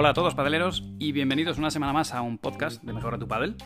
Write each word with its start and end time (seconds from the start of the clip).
Hola 0.00 0.10
a 0.10 0.14
todos 0.14 0.36
padeleros 0.36 0.84
y 1.00 1.10
bienvenidos 1.10 1.58
una 1.58 1.72
semana 1.72 1.92
más 1.92 2.14
a 2.14 2.22
un 2.22 2.38
podcast 2.38 2.80
de 2.84 2.92
Mejora 2.92 3.18
tu 3.18 3.26
Padel. 3.26 3.56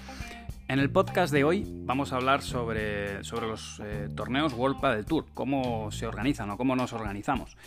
En 0.67 0.79
el 0.79 0.89
podcast 0.89 1.31
de 1.31 1.45
hoy 1.45 1.67
vamos 1.69 2.15
a 2.15 2.17
hablar 2.17 2.41
sobre, 2.41 3.23
sobre 3.23 3.49
los 3.49 3.83
eh, 3.85 4.09
torneos 4.17 4.55
World 4.55 4.81
Padel 4.81 5.05
Tour, 5.05 5.27
cómo 5.35 5.91
se 5.93 6.07
organizan 6.07 6.49
o 6.49 6.57
cómo 6.57 6.75
nos 6.75 6.95
organizamos. 6.95 7.59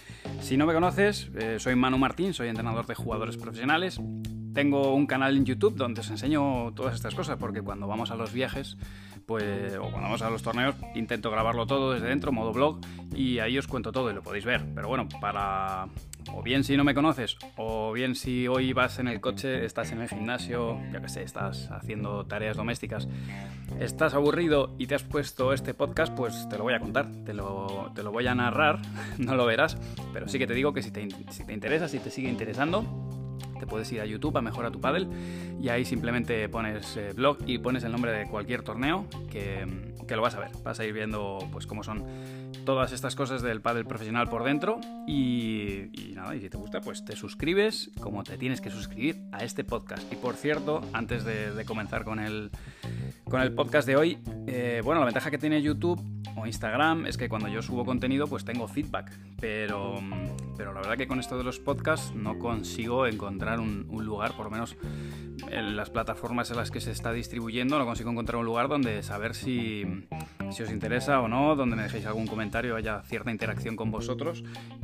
Si 0.41 0.57
no 0.57 0.65
me 0.65 0.73
conoces, 0.73 1.29
eh, 1.35 1.57
soy 1.59 1.75
Manu 1.75 1.99
Martín, 1.99 2.33
soy 2.33 2.47
entrenador 2.47 2.87
de 2.87 2.95
jugadores 2.95 3.37
profesionales. 3.37 4.01
Tengo 4.55 4.95
un 4.95 5.05
canal 5.05 5.35
en 5.35 5.45
YouTube 5.45 5.75
donde 5.75 5.99
os 6.01 6.09
enseño 6.09 6.71
todas 6.73 6.95
estas 6.95 7.13
cosas 7.13 7.37
porque 7.37 7.61
cuando 7.61 7.87
vamos 7.87 8.09
a 8.09 8.15
los 8.15 8.31
viajes 8.33 8.77
pues, 9.25 9.75
o 9.75 9.81
cuando 9.81 10.01
vamos 10.01 10.21
a 10.21 10.29
los 10.29 10.43
torneos, 10.43 10.75
intento 10.93 11.31
grabarlo 11.31 11.65
todo 11.65 11.93
desde 11.93 12.07
dentro, 12.07 12.31
modo 12.31 12.53
blog, 12.53 12.79
y 13.13 13.39
ahí 13.39 13.57
os 13.57 13.67
cuento 13.67 13.91
todo 13.91 14.11
y 14.11 14.13
lo 14.13 14.21
podéis 14.21 14.45
ver. 14.45 14.63
Pero 14.73 14.87
bueno, 14.87 15.07
para. 15.19 15.87
O 16.33 16.41
bien 16.41 16.63
si 16.63 16.75
no 16.75 16.83
me 16.83 16.95
conoces, 16.95 17.37
o 17.55 17.93
bien 17.93 18.15
si 18.15 18.47
hoy 18.47 18.73
vas 18.73 18.97
en 18.97 19.07
el 19.07 19.21
coche, 19.21 19.63
estás 19.63 19.91
en 19.91 20.01
el 20.01 20.09
gimnasio, 20.09 20.79
ya 20.91 20.99
que 20.99 21.07
sé, 21.07 21.21
estás 21.21 21.69
haciendo 21.69 22.25
tareas 22.25 22.57
domésticas, 22.57 23.07
estás 23.79 24.15
aburrido 24.15 24.73
y 24.79 24.87
te 24.87 24.95
has 24.95 25.03
puesto 25.03 25.53
este 25.53 25.75
podcast, 25.75 26.15
pues 26.15 26.49
te 26.49 26.57
lo 26.57 26.63
voy 26.63 26.73
a 26.73 26.79
contar, 26.79 27.11
te 27.25 27.33
lo, 27.35 27.91
te 27.93 28.01
lo 28.01 28.11
voy 28.11 28.25
a 28.25 28.33
narrar, 28.33 28.79
no 29.19 29.35
lo 29.35 29.45
verás, 29.45 29.77
pero 30.13 30.27
sí 30.27 30.39
que 30.39 30.47
te 30.47 30.55
digo 30.55 30.73
que 30.73 30.81
si 30.81 30.89
te, 30.89 31.07
si 31.29 31.45
te 31.45 31.53
interesa, 31.53 31.87
si 31.87 31.99
te 31.99 32.09
sigue 32.09 32.27
interesando, 32.27 32.83
te 33.59 33.67
puedes 33.67 33.91
ir 33.91 34.01
a 34.01 34.05
YouTube 34.05 34.37
a 34.37 34.41
Mejora 34.41 34.71
tu 34.71 34.79
Paddle 34.79 35.07
y 35.61 35.69
ahí 35.69 35.85
simplemente 35.85 36.47
pones 36.49 36.97
eh, 36.97 37.13
blog 37.13 37.37
y 37.45 37.57
pones 37.57 37.83
el 37.83 37.91
nombre 37.91 38.11
de 38.11 38.25
cualquier 38.27 38.61
torneo 38.61 39.07
que, 39.29 39.65
lo 40.15 40.21
vas 40.21 40.35
a 40.35 40.39
ver. 40.39 40.51
Vas 40.63 40.79
a 40.79 40.85
ir 40.85 40.93
viendo 40.93 41.39
pues 41.51 41.65
cómo 41.67 41.83
son 41.83 42.03
todas 42.65 42.91
estas 42.91 43.15
cosas 43.15 43.41
del 43.41 43.61
paddle 43.61 43.85
profesional 43.85 44.29
por 44.29 44.43
dentro 44.43 44.79
y, 45.07 45.89
nada, 46.13 46.35
y 46.35 46.41
si 46.41 46.49
te 46.49 46.57
gusta 46.57 46.81
pues 46.81 47.03
te 47.05 47.15
suscribes 47.15 47.91
como 47.99 48.23
te 48.23 48.37
tienes 48.37 48.61
que 48.61 48.69
suscribir 48.69 49.17
a 49.31 49.43
este 49.43 49.63
podcast. 49.63 50.11
Y 50.11 50.15
por 50.15 50.35
cierto, 50.35 50.81
antes 50.93 51.25
de, 51.25 51.65
comenzar 51.65 52.03
con 52.03 52.19
el, 52.19 52.51
con 53.25 53.41
el 53.41 53.53
podcast 53.53 53.87
de 53.87 53.95
hoy, 53.95 54.17
eh, 54.47 54.81
bueno, 54.83 54.99
la 54.99 55.05
ventaja 55.05 55.31
que 55.31 55.37
tiene 55.37 55.61
YouTube 55.61 56.01
o 56.35 56.45
Instagram 56.45 57.05
es 57.05 57.17
que 57.17 57.29
cuando 57.29 57.47
yo 57.47 57.61
subo 57.61 57.85
contenido 57.85 58.27
pues 58.27 58.45
tengo 58.45 58.67
feedback, 58.67 59.11
pero, 59.39 59.99
pero 60.57 60.73
verdad 60.85 60.97
que 60.97 61.07
con 61.07 61.19
esto 61.19 61.37
de 61.37 61.43
los 61.43 61.59
podcasts 61.59 62.13
no 62.13 62.37
consigo 62.37 63.07
encontrar 63.07 63.59
un, 63.59 63.87
lugar, 64.05 64.35
por 64.35 64.45
lo 64.45 64.51
menos 64.51 64.77
en 65.49 65.75
las 65.75 65.89
plataformas 65.89 66.51
en 66.51 66.57
las 66.57 66.69
que 66.69 66.79
se 66.79 66.91
está 66.91 67.11
distribuyendo, 67.11 67.79
no 67.79 67.85
consigo 67.85 68.11
encontrar 68.11 68.37
un 68.37 68.45
lugar 68.45 68.67
donde 68.67 69.01
saber 69.01 69.33
si, 69.33 69.83
si 70.51 70.63
os 70.63 70.71
interesa 70.71 71.21
o 71.21 71.27
no, 71.27 71.55
donde 71.55 71.75
me 71.75 71.83
dejéis 71.83 72.05
algún 72.05 72.27
comentario, 72.27 72.75
haya 72.75 73.01
cierta 73.01 73.31
interacción 73.31 73.75
con 73.75 73.89
vosotros, 73.89 74.43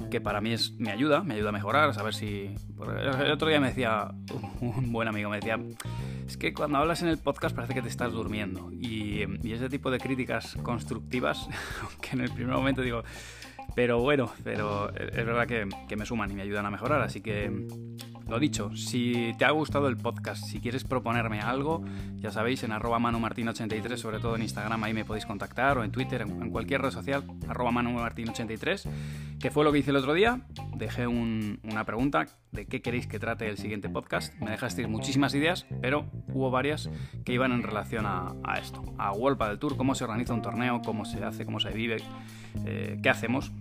que 0.10 0.20
para 0.20 0.42
mí 0.42 0.54
es, 0.54 0.74
me 0.80 0.92
ayuda, 0.92 1.24
me 1.24 1.36
ayuda 1.36 1.50
a 1.50 1.54
mejorar, 1.54 1.90
a 1.90 1.94
saber 1.94 2.16
si... 2.16 2.56
El 3.20 3.32
otro 3.32 3.48
día 3.48 3.60
me 3.60 3.68
decía, 3.68 4.12
un 4.60 4.92
buen 4.92 5.08
amigo 5.08 5.30
me 5.30 5.38
decía, 5.38 5.60
es 6.32 6.38
que 6.38 6.54
cuando 6.54 6.78
hablas 6.78 7.02
en 7.02 7.10
el 7.10 7.18
podcast 7.18 7.54
parece 7.54 7.74
que 7.74 7.82
te 7.82 7.90
estás 7.90 8.14
durmiendo. 8.14 8.72
Y, 8.72 9.24
ese 9.52 9.70
tipo 9.70 9.92
de 9.92 10.00
críticas 10.00 10.56
constructivas, 10.64 11.48
que 12.02 12.16
en 12.16 12.22
el 12.22 12.32
primer 12.32 12.56
momento 12.56 12.82
digo, 12.82 13.04
pero 13.76 14.00
bueno, 14.00 14.32
pero 14.44 14.94
es 14.96 15.26
verdad 15.26 15.48
que, 15.48 15.68
que, 15.88 15.96
me 15.96 16.06
suman 16.06 16.32
y 16.32 16.34
me 16.34 16.42
ayudan 16.42 16.66
a 16.66 16.72
mejorar. 16.72 17.02
Así 17.02 17.22
que, 17.22 17.52
lo 18.32 18.40
dicho, 18.40 18.74
si 18.78 19.36
te 19.38 19.44
ha 19.44 19.52
gustado 19.52 19.90
el 19.90 19.98
podcast, 19.98 20.46
si 20.46 20.62
quieres 20.62 20.86
proponerme 20.86 21.42
algo, 21.42 21.84
ya 22.16 22.32
sabéis, 22.32 22.64
en 22.64 22.72
arroba 22.72 22.98
manumartin83, 22.98 23.98
sobre 23.98 24.20
todo 24.20 24.38
en 24.38 24.44
Instagram, 24.44 24.82
ahí 24.86 24.94
me 24.94 25.04
podéis 25.04 25.26
contactar, 25.26 25.78
o 25.78 25.84
en 25.84 25.92
Twitter, 25.92 26.22
en, 26.22 26.50
cualquier 26.50 26.82
red 26.82 26.92
social, 26.92 27.26
arroba 27.50 27.72
manumartin83, 27.72 28.90
que 29.38 29.52
fue 29.52 29.66
lo 29.66 29.74
que 29.74 29.80
hice 29.80 29.90
el 29.90 29.98
otro 29.98 30.14
día. 30.14 30.40
Dejé 30.78 31.08
una 31.08 31.84
pregunta 31.84 32.28
de 32.54 32.68
qué 32.68 32.82
queréis 32.82 33.06
que 33.06 33.20
trate 33.20 33.50
el 33.50 33.58
siguiente 33.58 33.90
podcast. 33.90 34.34
Me 34.40 34.52
dejasteis 34.52 34.88
muchísimas 34.88 35.36
ideas, 35.36 35.66
pero 35.82 36.06
hubo 36.30 36.52
varias 36.52 36.90
que 37.26 37.34
iban 37.34 37.52
en 37.52 37.64
relación 37.64 38.06
a, 38.06 38.34
esto, 38.62 38.82
a 38.98 39.12
World 39.12 39.44
del 39.44 39.60
Tour, 39.60 39.76
cómo 39.76 39.94
se 39.94 40.06
organiza 40.06 40.34
un 40.34 40.42
torneo, 40.42 40.82
cómo 40.86 41.04
se 41.04 41.22
hace, 41.22 41.44
cómo 41.44 41.60
se 41.60 41.72
vive, 41.72 41.98
eh, 42.66 43.00
qué 43.02 43.10
hacemos 43.10 43.52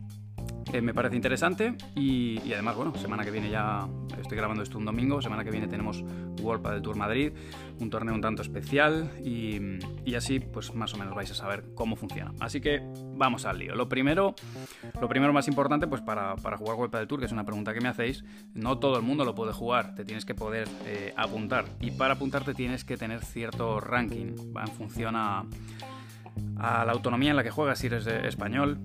me 0.80 0.94
parece 0.94 1.16
interesante 1.16 1.74
y, 1.96 2.38
además, 2.52 2.76
bueno, 2.76 2.94
semana 2.94 3.24
que 3.24 3.30
viene 3.30 3.50
ya 3.50 3.88
estoy 4.20 4.36
grabando 4.36 4.62
esto 4.62 4.78
un 4.78 4.84
domingo, 4.84 5.20
semana 5.20 5.42
que 5.42 5.50
viene 5.50 5.66
tenemos 5.66 6.04
World 6.40 6.68
del 6.68 6.82
Tour 6.82 6.96
Madrid, 6.96 7.32
un 7.80 7.90
torneo 7.90 8.14
un 8.14 8.20
tanto 8.20 8.42
especial 8.42 9.10
y, 9.24 10.14
así 10.14 10.38
pues 10.38 10.74
más 10.74 10.94
o 10.94 10.98
menos 10.98 11.14
vais 11.14 11.30
a 11.30 11.34
saber 11.34 11.64
cómo 11.74 11.96
funciona. 11.96 12.32
Así 12.40 12.60
que 12.60 12.82
vamos 13.16 13.46
al 13.46 13.58
lío. 13.58 13.74
Lo 13.74 13.88
primero, 13.88 14.34
lo 15.00 15.08
primero 15.08 15.32
más 15.32 15.48
importante 15.48 15.86
pues 15.86 16.02
para, 16.02 16.36
jugar 16.36 16.76
World 16.76 16.96
del 16.96 17.08
Tour, 17.08 17.20
que 17.20 17.26
es 17.26 17.32
una 17.32 17.44
pregunta 17.44 17.74
que 17.74 17.80
me 17.80 17.88
hacéis, 17.88 18.24
no 18.54 18.78
todo 18.78 18.96
el 18.96 19.02
mundo 19.02 19.24
lo 19.24 19.34
puede 19.34 19.52
jugar, 19.52 19.94
te 19.94 20.04
tienes 20.04 20.24
que 20.24 20.34
poder 20.34 20.68
eh, 20.86 21.12
apuntar 21.16 21.64
y 21.80 21.90
para 21.90 22.14
apuntarte 22.14 22.54
tienes 22.54 22.84
que 22.84 22.96
tener 22.96 23.24
cierto 23.24 23.80
ranking, 23.80 24.34
va 24.56 24.62
en 24.62 24.68
función 24.68 25.16
a, 25.16 25.44
a 26.58 26.84
la 26.84 26.92
autonomía 26.92 27.30
en 27.30 27.36
la 27.36 27.42
que 27.42 27.50
juegas, 27.50 27.78
si 27.78 27.86
eres 27.86 28.06
español 28.06 28.78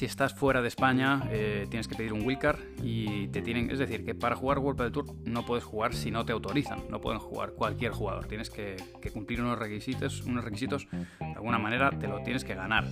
si 0.00 0.06
estás 0.06 0.32
fuera 0.32 0.62
de 0.62 0.68
España, 0.68 1.20
eh, 1.28 1.66
tienes 1.68 1.86
que 1.86 1.94
pedir 1.94 2.14
un 2.14 2.22
wildcard 2.22 2.58
y 2.82 3.28
te 3.28 3.42
tienen. 3.42 3.70
Es 3.70 3.78
decir, 3.78 4.02
que 4.02 4.14
para 4.14 4.34
jugar 4.34 4.58
World 4.58 4.80
del 4.80 4.92
Tour 4.92 5.04
no 5.26 5.44
puedes 5.44 5.62
jugar 5.62 5.92
si 5.92 6.10
no 6.10 6.24
te 6.24 6.32
autorizan. 6.32 6.84
No 6.88 7.02
pueden 7.02 7.20
jugar 7.20 7.50
cualquier 7.52 7.92
jugador. 7.92 8.24
Tienes 8.24 8.48
que, 8.48 8.76
cumplir 9.12 9.42
unos 9.42 9.58
requisitos, 9.58 10.22
unos 10.22 10.42
requisitos. 10.42 10.88
De 10.90 11.34
alguna 11.36 11.58
manera 11.58 11.90
te 11.90 12.08
lo 12.08 12.22
tienes 12.22 12.44
que 12.44 12.54
ganar. 12.54 12.86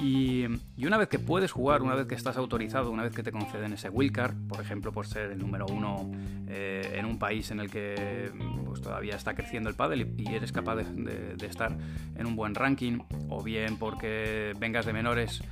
Y, 0.00 0.44
una 0.86 0.98
vez 0.98 1.08
que 1.08 1.18
puedes 1.18 1.50
jugar, 1.50 1.82
una 1.82 1.96
vez 1.96 2.06
que 2.06 2.14
estás 2.14 2.36
autorizado, 2.36 2.92
una 2.92 3.02
vez 3.02 3.12
que 3.12 3.24
te 3.24 3.32
conceden 3.32 3.72
ese 3.72 3.88
wildcard, 3.88 4.36
por 4.46 4.60
ejemplo, 4.60 4.92
por 4.92 5.08
ser 5.08 5.32
el 5.32 5.40
número 5.40 5.66
uno 5.66 6.12
eh, 6.46 6.92
en 6.94 7.06
un 7.06 7.18
país 7.18 7.50
en 7.50 7.58
el 7.58 7.70
que 7.70 8.30
pues, 8.66 8.80
todavía 8.80 9.16
está 9.16 9.34
creciendo 9.34 9.68
el 9.68 9.74
pádel 9.74 10.14
y, 10.16 10.32
eres 10.32 10.52
capaz 10.52 10.76
de, 10.76 11.34
de 11.34 11.46
estar 11.46 11.76
en 12.14 12.24
un 12.24 12.36
buen 12.36 12.54
ranking, 12.54 13.00
o 13.28 13.42
bien 13.42 13.78
porque 13.78 14.54
vengas 14.60 14.86
de 14.86 14.92
menores 14.92 15.42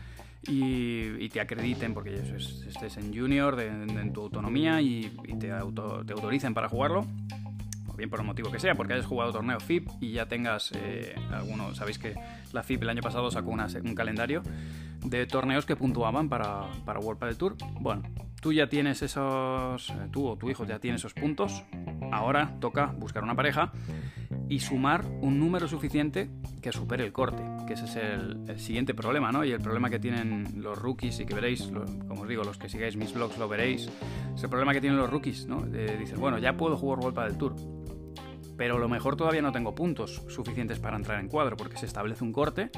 y, 0.42 1.28
te 1.28 1.40
acrediten, 1.40 1.94
porque 1.94 2.14
estés 2.14 2.96
en 2.96 3.14
junior, 3.14 3.60
en 3.60 4.12
tu 4.12 4.22
autonomía 4.22 4.80
y, 4.80 5.10
te, 5.38 5.52
auto, 5.52 6.04
autoricen 6.08 6.54
para 6.54 6.68
jugarlo. 6.68 7.06
O 7.88 7.94
bien 7.94 8.08
por 8.08 8.20
el 8.20 8.26
motivo 8.26 8.50
que 8.50 8.58
sea, 8.58 8.74
porque 8.74 8.94
hayas 8.94 9.06
jugado 9.06 9.32
torneo 9.32 9.60
FIP 9.60 9.88
y 10.00 10.12
ya 10.12 10.26
tengas 10.26 10.72
eh, 10.74 11.14
alguno, 11.30 11.74
sabéis 11.74 11.98
que 11.98 12.14
la 12.52 12.62
FIP 12.62 12.82
el 12.82 12.90
año 12.90 13.02
pasado 13.02 13.30
sacó 13.30 13.50
un 13.50 13.94
calendario 13.94 14.42
de 15.04 15.26
torneos 15.26 15.66
que 15.66 15.76
puntuaban 15.76 16.28
para, 16.28 16.62
para 16.84 17.00
World 17.00 17.18
Padel 17.18 17.36
Tour. 17.36 17.56
Bueno, 17.80 18.02
tú 18.40 18.52
ya 18.52 18.68
tienes 18.68 19.02
esos, 19.02 19.90
eh, 19.90 20.08
tú 20.10 20.26
o 20.26 20.36
tu 20.36 20.50
hijo 20.50 20.64
ya 20.64 20.78
tiene 20.78 20.96
esos 20.96 21.14
puntos, 21.14 21.64
ahora 22.12 22.56
toca 22.60 22.86
buscar 22.86 23.22
una 23.22 23.34
pareja 23.34 23.72
y 24.48 24.60
sumar 24.60 25.04
un 25.20 25.38
número 25.38 25.68
suficiente 25.68 26.30
que 26.60 26.72
supere 26.72 27.04
el 27.04 27.12
corte, 27.12 27.42
que 27.70 27.74
ese 27.74 27.84
es 27.84 27.94
el, 27.94 28.58
siguiente 28.58 28.94
problema, 28.94 29.30
¿no? 29.30 29.44
Y 29.44 29.52
el 29.52 29.60
problema 29.60 29.88
que 29.88 30.00
tienen 30.00 30.54
los 30.56 30.76
rookies 30.76 31.20
y 31.20 31.24
que 31.24 31.34
veréis, 31.34 31.70
como 32.08 32.22
os 32.22 32.28
digo, 32.28 32.42
los 32.42 32.58
que 32.58 32.68
sigáis 32.68 32.96
mis 32.96 33.14
blogs 33.14 33.38
lo 33.38 33.48
veréis, 33.48 33.88
es 34.34 34.42
el 34.42 34.50
problema 34.50 34.72
que 34.72 34.80
tienen 34.80 34.98
los 34.98 35.08
rookies, 35.08 35.46
¿no? 35.46 35.62
dices, 35.62 36.18
bueno, 36.18 36.38
ya 36.38 36.56
puedo 36.56 36.76
jugar 36.76 36.98
World 36.98 37.16
del 37.20 37.38
Tour, 37.38 37.54
pero 38.56 38.74
a 38.74 38.78
lo 38.80 38.88
mejor 38.88 39.14
todavía 39.14 39.40
no 39.40 39.52
tengo 39.52 39.72
puntos 39.72 40.20
suficientes 40.26 40.80
para 40.80 40.96
entrar 40.96 41.20
en 41.20 41.28
cuadro, 41.28 41.56
porque 41.56 41.76
se 41.76 41.86
establece 41.86 42.24
un 42.24 42.32
corte 42.32 42.72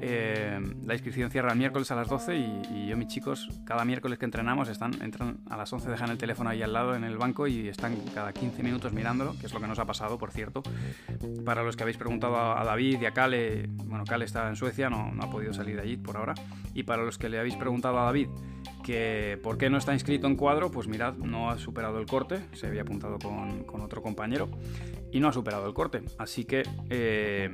eh, 0.00 0.60
la 0.84 0.94
inscripción 0.94 1.30
cierra 1.30 1.52
el 1.52 1.58
miércoles 1.58 1.90
a 1.90 1.96
las 1.96 2.08
12 2.08 2.36
y, 2.36 2.86
yo, 2.88 2.96
mis 2.96 3.08
chicos, 3.08 3.48
cada 3.64 3.84
miércoles 3.84 4.18
que 4.18 4.24
entrenamos, 4.24 4.68
están, 4.68 4.92
entran 5.02 5.38
a 5.50 5.56
las 5.56 5.72
11, 5.72 5.90
dejan 5.90 6.10
el 6.10 6.18
teléfono 6.18 6.50
ahí 6.50 6.62
al 6.62 6.72
lado 6.72 6.94
en 6.94 7.04
el 7.04 7.16
banco 7.16 7.46
y 7.46 7.68
están 7.68 7.96
cada 8.14 8.32
15 8.32 8.62
minutos 8.62 8.92
mirándolo, 8.92 9.36
que 9.38 9.46
es 9.46 9.52
lo 9.52 9.60
que 9.60 9.66
nos 9.66 9.78
ha 9.78 9.84
pasado, 9.86 10.18
por 10.18 10.30
cierto. 10.30 10.62
Para 11.44 11.62
los 11.62 11.76
que 11.76 11.82
habéis 11.82 11.96
preguntado 11.98 12.36
a, 12.36 12.64
David 12.64 13.00
y 13.00 13.06
a 13.06 13.12
Kale, 13.12 13.68
bueno, 13.84 14.04
Kale 14.04 14.24
está 14.24 14.48
en 14.48 14.56
Suecia, 14.56 14.88
no, 14.90 15.12
ha 15.20 15.30
podido 15.30 15.52
salir 15.52 15.76
de 15.76 15.82
allí 15.82 15.96
por 15.96 16.16
ahora. 16.16 16.34
Y 16.74 16.84
para 16.84 17.02
los 17.02 17.18
que 17.18 17.28
le 17.28 17.38
habéis 17.38 17.56
preguntado 17.56 17.98
a 17.98 18.04
David 18.04 18.28
que 18.84 19.38
por 19.42 19.58
qué 19.58 19.68
no 19.68 19.76
está 19.76 19.92
inscrito 19.92 20.26
en 20.26 20.36
cuadro, 20.36 20.70
pues 20.70 20.88
mirad, 20.88 21.14
no 21.14 21.50
ha 21.50 21.58
superado 21.58 21.98
el 21.98 22.06
corte, 22.06 22.40
se 22.54 22.66
había 22.66 22.82
apuntado 22.82 23.18
con, 23.18 23.82
otro 23.82 24.02
compañero 24.02 24.48
y 25.12 25.20
no 25.20 25.28
ha 25.28 25.32
superado 25.32 25.66
el 25.66 25.74
corte, 25.74 26.02
así 26.18 26.44
que 26.44 26.62
eh, 26.90 27.50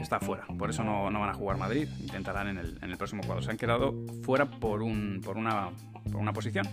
está 0.00 0.20
fuera, 0.20 0.46
por 0.58 0.70
eso 0.70 0.84
no, 0.84 1.04
van 1.04 1.30
a 1.30 1.34
jugar 1.34 1.56
Madrid, 1.56 1.88
intentarán 2.00 2.48
en 2.48 2.58
el, 2.58 2.96
próximo 2.96 3.22
cuadro, 3.24 3.42
se 3.42 3.50
han 3.50 3.56
quedado 3.56 3.94
fuera 4.22 4.46
por, 4.46 4.82
un, 4.82 5.20
por, 5.24 5.36
una, 5.36 5.70
por 6.10 6.16
una 6.16 6.32
posición. 6.32 6.66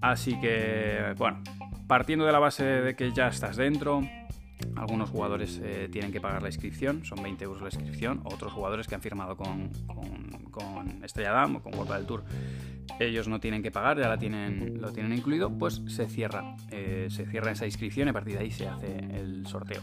Así 0.00 0.40
que, 0.40 1.14
bueno, 1.18 1.42
partiendo 1.86 2.24
de 2.24 2.32
la 2.32 2.38
base 2.38 2.64
de 2.64 2.96
que 2.96 3.12
ya 3.12 3.28
estás 3.28 3.56
dentro, 3.56 4.00
algunos 4.80 5.10
jugadores 5.10 5.60
eh, 5.62 5.88
tienen 5.92 6.10
que 6.10 6.20
pagar 6.20 6.42
la 6.42 6.48
inscripción, 6.48 7.04
son 7.04 7.22
20 7.22 7.44
euros 7.44 7.62
la 7.62 7.68
inscripción. 7.68 8.20
Otros 8.24 8.52
jugadores 8.52 8.86
que 8.86 8.94
han 8.94 9.02
firmado 9.02 9.36
con, 9.36 9.70
con, 9.86 10.50
con 10.50 11.04
Estrella 11.04 11.32
Damm 11.32 11.56
o 11.56 11.62
con 11.62 11.74
World 11.74 11.92
del 11.92 12.06
Tour 12.06 12.24
ellos 12.98 13.28
no 13.28 13.40
tienen 13.40 13.62
que 13.62 13.70
pagar, 13.70 13.98
ya 13.98 14.08
la 14.08 14.18
tienen, 14.18 14.80
lo 14.80 14.92
tienen 14.92 15.12
incluido, 15.12 15.50
pues 15.50 15.80
se 15.86 16.06
cierra, 16.06 16.56
eh, 16.70 17.08
se 17.10 17.26
cierra 17.26 17.52
esa 17.52 17.66
inscripción 17.66 18.08
y 18.08 18.10
a 18.10 18.12
partir 18.12 18.34
de 18.34 18.40
ahí 18.40 18.50
se 18.50 18.66
hace 18.66 18.98
el 18.98 19.46
sorteo. 19.46 19.82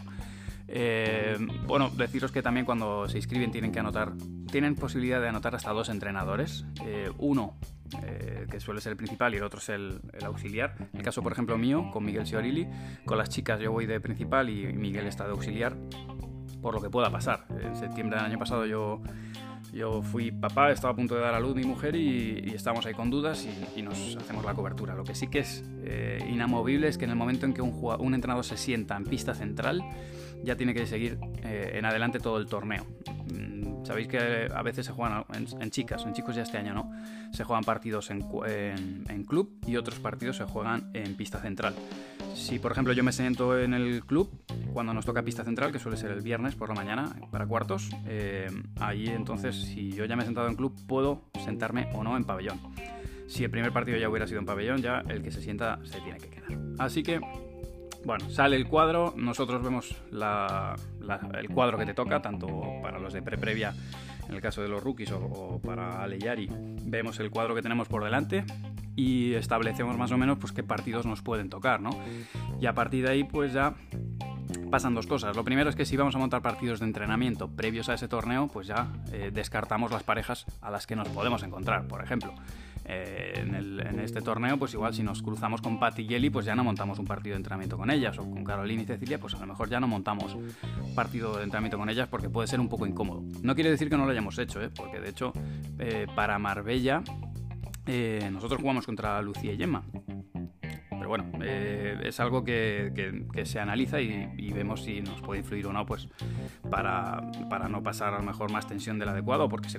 Eh, 0.70 1.38
bueno, 1.66 1.90
deciros 1.90 2.30
que 2.30 2.42
también 2.42 2.66
cuando 2.66 3.08
se 3.08 3.16
inscriben 3.16 3.50
tienen 3.50 3.72
que 3.72 3.80
anotar, 3.80 4.12
tienen 4.52 4.74
posibilidad 4.74 5.20
de 5.20 5.28
anotar 5.28 5.54
hasta 5.54 5.72
dos 5.72 5.88
entrenadores. 5.88 6.66
Eh, 6.84 7.10
uno 7.18 7.56
eh, 8.02 8.46
que 8.50 8.60
suele 8.60 8.82
ser 8.82 8.92
el 8.92 8.96
principal 8.98 9.34
y 9.34 9.38
el 9.38 9.42
otro 9.42 9.60
es 9.60 9.70
el, 9.70 10.00
auxiliar. 10.24 10.74
En 10.92 10.98
el 10.98 11.02
caso, 11.02 11.22
por 11.22 11.32
ejemplo, 11.32 11.56
mío, 11.56 11.90
con 11.90 12.04
Miguel 12.04 12.26
Siorilli, 12.26 12.68
con 13.06 13.16
las 13.16 13.30
chicas 13.30 13.60
yo 13.60 13.72
voy 13.72 13.86
de 13.86 13.98
principal 14.00 14.50
y 14.50 14.72
Miguel 14.74 15.06
está 15.06 15.24
de 15.24 15.30
auxiliar, 15.30 15.74
por 16.60 16.74
lo 16.74 16.82
que 16.82 16.90
pueda 16.90 17.10
pasar. 17.10 17.46
En 17.62 17.74
septiembre 17.74 18.18
del 18.18 18.26
año 18.26 18.38
pasado 18.38 18.66
yo 18.66 19.02
yo 19.72 20.02
fui 20.02 20.30
papá, 20.30 20.70
estaba 20.70 20.92
a 20.92 20.96
punto 20.96 21.14
de 21.14 21.20
dar 21.20 21.34
a 21.34 21.40
luz 21.40 21.54
mi 21.54 21.64
mujer 21.64 21.94
y, 21.94 22.52
estábamos 22.54 22.86
ahí 22.86 22.94
con 22.94 23.10
dudas 23.10 23.46
y, 23.76 23.82
nos 23.82 24.16
hacemos 24.16 24.44
la 24.44 24.54
cobertura. 24.54 24.94
Lo 24.94 25.04
que 25.04 25.14
sí 25.14 25.28
que 25.28 25.40
es 25.40 25.64
eh, 25.82 26.18
inamovible 26.28 26.88
es 26.88 26.98
que 26.98 27.04
en 27.04 27.10
el 27.10 27.16
momento 27.16 27.46
en 27.46 27.54
que 27.54 27.62
un, 27.62 27.78
un, 27.98 28.14
entrenador 28.14 28.44
se 28.44 28.56
sienta 28.56 28.96
en 28.96 29.04
pista 29.04 29.34
central, 29.34 29.82
ya 30.42 30.56
tiene 30.56 30.74
que 30.74 30.86
seguir 30.86 31.18
eh, 31.42 31.72
en 31.74 31.84
adelante 31.84 32.18
todo 32.18 32.38
el 32.38 32.46
torneo. 32.46 32.86
Mm, 33.32 33.84
sabéis 33.84 34.08
que 34.08 34.48
a 34.52 34.62
veces 34.62 34.86
se 34.86 34.92
juegan 34.92 35.24
en, 35.32 35.70
chicas, 35.70 36.04
en 36.04 36.12
chicos 36.12 36.36
ya 36.36 36.42
este 36.42 36.58
año 36.58 36.74
no, 36.74 36.90
se 37.32 37.44
juegan 37.44 37.64
partidos 37.64 38.10
en, 38.10 38.20
club 39.26 39.58
y 39.66 39.76
otros 39.76 39.98
partidos 39.98 40.36
se 40.36 40.44
juegan 40.44 40.90
en 40.94 41.16
pista 41.16 41.40
central. 41.40 41.74
Si 42.34 42.58
por 42.58 42.72
ejemplo 42.72 42.92
yo 42.92 43.02
me 43.02 43.12
siento 43.12 43.58
en 43.58 43.74
el 43.74 44.04
club, 44.04 44.30
cuando 44.72 44.94
nos 44.94 45.04
toca 45.04 45.22
pista 45.22 45.44
central, 45.44 45.72
que 45.72 45.78
suele 45.78 45.96
ser 45.96 46.12
el 46.12 46.22
viernes 46.22 46.54
por 46.54 46.68
la 46.68 46.74
mañana 46.74 47.16
para 47.30 47.46
cuartos, 47.46 47.90
eh, 48.06 48.48
ahí 48.80 49.08
entonces 49.08 49.56
si 49.56 49.90
yo 49.92 50.04
ya 50.04 50.16
me 50.16 50.22
he 50.22 50.26
sentado 50.26 50.48
en 50.48 50.54
club 50.54 50.74
puedo 50.86 51.24
sentarme 51.44 51.88
o 51.94 52.04
no 52.04 52.16
en 52.16 52.24
pabellón. 52.24 52.60
Si 53.28 53.44
el 53.44 53.50
primer 53.50 53.72
partido 53.72 53.98
ya 53.98 54.08
hubiera 54.08 54.26
sido 54.26 54.40
en 54.40 54.46
pabellón, 54.46 54.80
ya 54.80 55.04
el 55.06 55.22
que 55.22 55.30
se 55.30 55.42
sienta 55.42 55.78
se 55.84 56.00
tiene 56.00 56.18
que 56.18 56.30
quedar. 56.30 56.58
Así 56.78 57.02
que, 57.02 57.20
bueno, 58.04 58.30
sale 58.30 58.56
el 58.56 58.66
cuadro, 58.66 59.14
nosotros 59.16 59.62
vemos 59.62 59.94
el 60.10 61.48
cuadro 61.48 61.78
que 61.78 61.86
te 61.86 61.94
toca, 61.94 62.22
tanto 62.22 62.46
para 62.82 62.98
los 62.98 63.12
de 63.12 63.22
pre-previa 63.22 63.74
en 64.28 64.34
el 64.34 64.40
caso 64.40 64.62
de 64.62 64.68
los 64.68 64.82
rookies 64.82 65.10
o, 65.12 65.60
para 65.64 66.02
Aleyari, 66.02 66.48
vemos 66.84 67.18
el 67.20 67.30
cuadro 67.30 67.54
que 67.54 67.62
tenemos 67.62 67.88
por 67.88 68.04
delante 68.04 68.44
y 68.94 69.34
establecemos 69.34 69.96
más 69.96 70.12
o 70.12 70.18
menos 70.18 70.38
pues 70.38 70.52
qué 70.52 70.62
partidos 70.62 71.06
nos 71.06 71.22
pueden 71.22 71.48
tocar, 71.48 71.80
¿no? 71.80 71.90
Y 72.60 72.66
a 72.66 72.74
partir 72.74 73.04
de 73.04 73.12
ahí 73.12 73.24
pues 73.24 73.52
ya 73.52 73.74
pasan 74.70 74.94
dos 74.94 75.06
cosas. 75.06 75.36
Lo 75.36 75.44
primero 75.44 75.70
es 75.70 75.76
que 75.76 75.86
si 75.86 75.96
vamos 75.96 76.14
a 76.14 76.18
montar 76.18 76.42
partidos 76.42 76.80
de 76.80 76.86
entrenamiento 76.86 77.48
previos 77.48 77.88
a 77.88 77.94
ese 77.94 78.08
torneo, 78.08 78.48
pues 78.48 78.66
ya 78.66 78.92
eh, 79.12 79.30
descartamos 79.32 79.90
las 79.90 80.02
parejas 80.02 80.46
a 80.60 80.70
las 80.70 80.86
que 80.86 80.96
nos 80.96 81.08
podemos 81.08 81.42
encontrar. 81.42 81.86
Por 81.86 82.02
ejemplo, 82.02 82.34
eh, 82.88 83.34
en, 83.36 84.00
este 84.00 84.22
torneo, 84.22 84.58
pues 84.58 84.72
igual 84.74 84.94
si 84.94 85.02
nos 85.02 85.22
cruzamos 85.22 85.60
con 85.60 85.78
Pat 85.78 85.98
y 85.98 86.08
Jelly, 86.08 86.30
pues 86.30 86.46
ya 86.46 86.54
no 86.54 86.64
montamos 86.64 86.98
un 86.98 87.04
partido 87.04 87.34
de 87.34 87.38
entrenamiento 87.38 87.76
con 87.76 87.90
ellas, 87.90 88.18
o 88.18 88.22
con 88.22 88.42
Carolina 88.44 88.82
y 88.82 88.86
Cecilia, 88.86 89.18
pues 89.18 89.34
a 89.34 89.38
lo 89.40 89.46
mejor 89.46 89.68
ya 89.68 89.78
no 89.78 89.86
montamos 89.86 90.36
partido 90.94 91.36
de 91.36 91.44
entrenamiento 91.44 91.78
con 91.78 91.90
ellas 91.90 92.08
porque 92.08 92.30
puede 92.30 92.48
ser 92.48 92.60
un 92.60 92.68
poco 92.68 92.86
incómodo. 92.86 93.22
No 93.42 93.54
quiere 93.54 93.70
decir 93.70 93.90
que 93.90 93.96
no 93.96 94.04
lo 94.04 94.10
hayamos 94.10 94.38
hecho, 94.38 94.62
¿eh? 94.62 94.70
porque 94.74 95.00
de 95.00 95.10
hecho 95.10 95.32
para 96.14 96.38
Marbella 96.38 97.02
nosotros 98.32 98.60
jugamos 98.60 98.86
contra 98.86 99.20
Lucía 99.22 99.52
y 99.52 99.58
Gemma 99.58 99.82
bueno, 101.08 101.24
eh, 101.42 101.98
es 102.04 102.20
algo 102.20 102.44
que, 102.44 103.24
se 103.44 103.60
analiza 103.60 104.00
y, 104.00 104.52
vemos 104.52 104.84
si 104.84 105.00
nos 105.00 105.20
puede 105.20 105.40
influir 105.40 105.66
o 105.66 105.72
no, 105.72 105.86
pues 105.86 106.08
para, 106.70 107.20
no 107.68 107.82
pasar 107.82 108.14
a 108.14 108.18
lo 108.18 108.24
mejor 108.24 108.52
más 108.52 108.66
tensión 108.66 108.98
del 108.98 109.08
adecuado, 109.08 109.48
porque 109.48 109.68
se, 109.68 109.78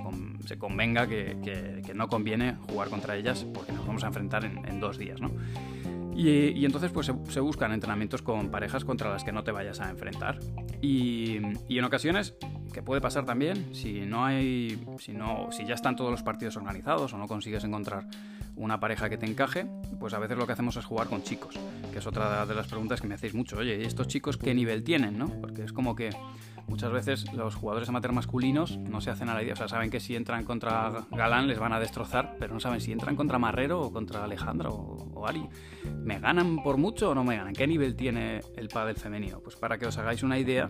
convenga 0.58 1.08
que, 1.08 1.92
no 1.94 2.08
conviene 2.08 2.56
jugar 2.70 2.90
contra 2.90 3.16
ellas 3.16 3.46
porque 3.54 3.72
nos 3.72 3.86
vamos 3.86 4.04
a 4.04 4.08
enfrentar 4.08 4.44
en, 4.46 4.80
dos 4.80 4.98
días, 4.98 5.22
¿no? 5.22 5.32
Y, 6.16 6.66
entonces 6.66 6.92
pues 6.92 7.12
se, 7.30 7.40
buscan 7.40 7.72
entrenamientos 7.72 8.22
con 8.22 8.50
parejas 8.50 8.84
contra 8.84 9.10
las 9.10 9.24
que 9.24 9.32
no 9.32 9.44
te 9.44 9.52
vayas 9.52 9.80
a 9.80 9.90
enfrentar. 9.90 10.40
Y, 10.82 11.38
en 11.38 11.84
ocasiones, 11.84 12.36
que 12.74 12.82
puede 12.82 13.02
pasar 13.02 13.26
también, 13.26 13.74
si 13.74 14.02
no 14.02 14.26
hay, 14.26 14.84
si 15.00 15.14
no, 15.14 15.52
si 15.52 15.66
ya 15.66 15.76
están 15.76 15.96
todos 15.96 16.12
los 16.12 16.24
partidos 16.24 16.58
organizados 16.58 17.14
o 17.14 17.18
no 17.18 17.28
consigues 17.28 17.64
encontrar 17.64 18.08
una 18.60 18.80
pareja 18.80 19.10
que 19.10 19.18
te 19.18 19.26
encaje, 19.26 19.66
pues 20.00 20.14
a 20.14 20.20
veces 20.20 20.38
lo 20.38 20.46
que 20.46 20.52
hacemos 20.52 20.76
es 20.76 20.86
jugar 20.86 21.08
con 21.08 21.24
chicos, 21.24 21.58
que 21.92 22.00
es 22.00 22.06
otra 22.06 22.46
de 22.46 22.54
las 22.54 22.68
preguntas 22.68 23.02
que 23.02 23.08
me 23.08 23.16
hacéis 23.16 23.34
mucho. 23.34 23.58
Oye, 23.58 23.80
¿y 23.82 23.86
estos 23.86 24.08
chicos 24.08 24.38
qué 24.38 24.54
nivel 24.54 24.84
tienen? 24.84 25.18
¿no? 25.18 25.28
Porque 25.40 25.64
es 25.64 25.72
como 25.72 25.96
que 25.96 26.10
muchas 26.68 26.92
veces 26.92 27.34
los 27.34 27.56
jugadores 27.56 27.88
amateur 27.88 28.12
masculinos 28.12 28.78
no 28.78 29.00
se 29.00 29.10
hacen 29.10 29.30
a 29.30 29.34
la 29.34 29.44
idea, 29.44 29.54
o 29.54 29.56
sea, 29.56 29.70
saben 29.70 29.90
que 29.90 30.02
si 30.02 30.16
entran 30.16 30.44
contra 30.44 31.06
Galán 31.10 31.48
les 31.48 31.58
van 31.58 31.72
a 31.72 31.80
destrozar, 31.80 32.36
pero 32.38 32.54
no 32.54 32.60
saben 32.60 32.82
si 32.82 32.92
entran 32.92 33.16
contra 33.16 33.40
Marrero 33.40 33.80
o 33.82 33.94
contra 33.94 34.26
Alejandro 34.26 34.74
o, 34.74 35.26
Ari. 35.26 35.48
¿Me 36.04 36.20
ganan 36.20 36.62
por 36.62 36.78
mucho 36.78 37.12
o 37.12 37.16
no 37.16 37.24
me 37.24 37.38
ganan? 37.38 37.54
¿Qué 37.54 37.66
nivel 37.66 37.96
tiene 37.96 38.42
el 38.58 38.68
pádel 38.68 38.98
femenino? 38.98 39.40
Pues 39.40 39.56
para 39.56 39.78
que 39.78 39.88
os 39.88 39.98
hagáis 39.98 40.22
una 40.22 40.38
idea, 40.38 40.70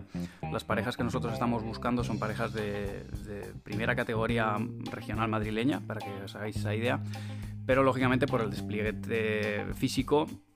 las 0.51 0.63
parejas 0.63 0.95
que 0.95 1.03
nosotros 1.03 1.33
estamos 1.33 1.63
buscando 1.63 2.03
son 2.03 2.19
parejas 2.19 2.53
de, 2.53 3.03
de 3.25 3.53
primera 3.63 3.95
categoría 3.95 4.57
regional 4.91 5.27
madrileña, 5.27 5.81
para 5.81 5.99
que 5.99 6.11
os 6.23 6.35
hagáis 6.35 6.55
esa 6.55 6.75
idea 6.75 7.01
pero 7.69 7.83
lógicamente 7.83 8.25
por 8.25 8.41
el 8.41 8.49
despliegue 8.49 8.95
físico 9.75 10.25
Mm, 10.25 10.48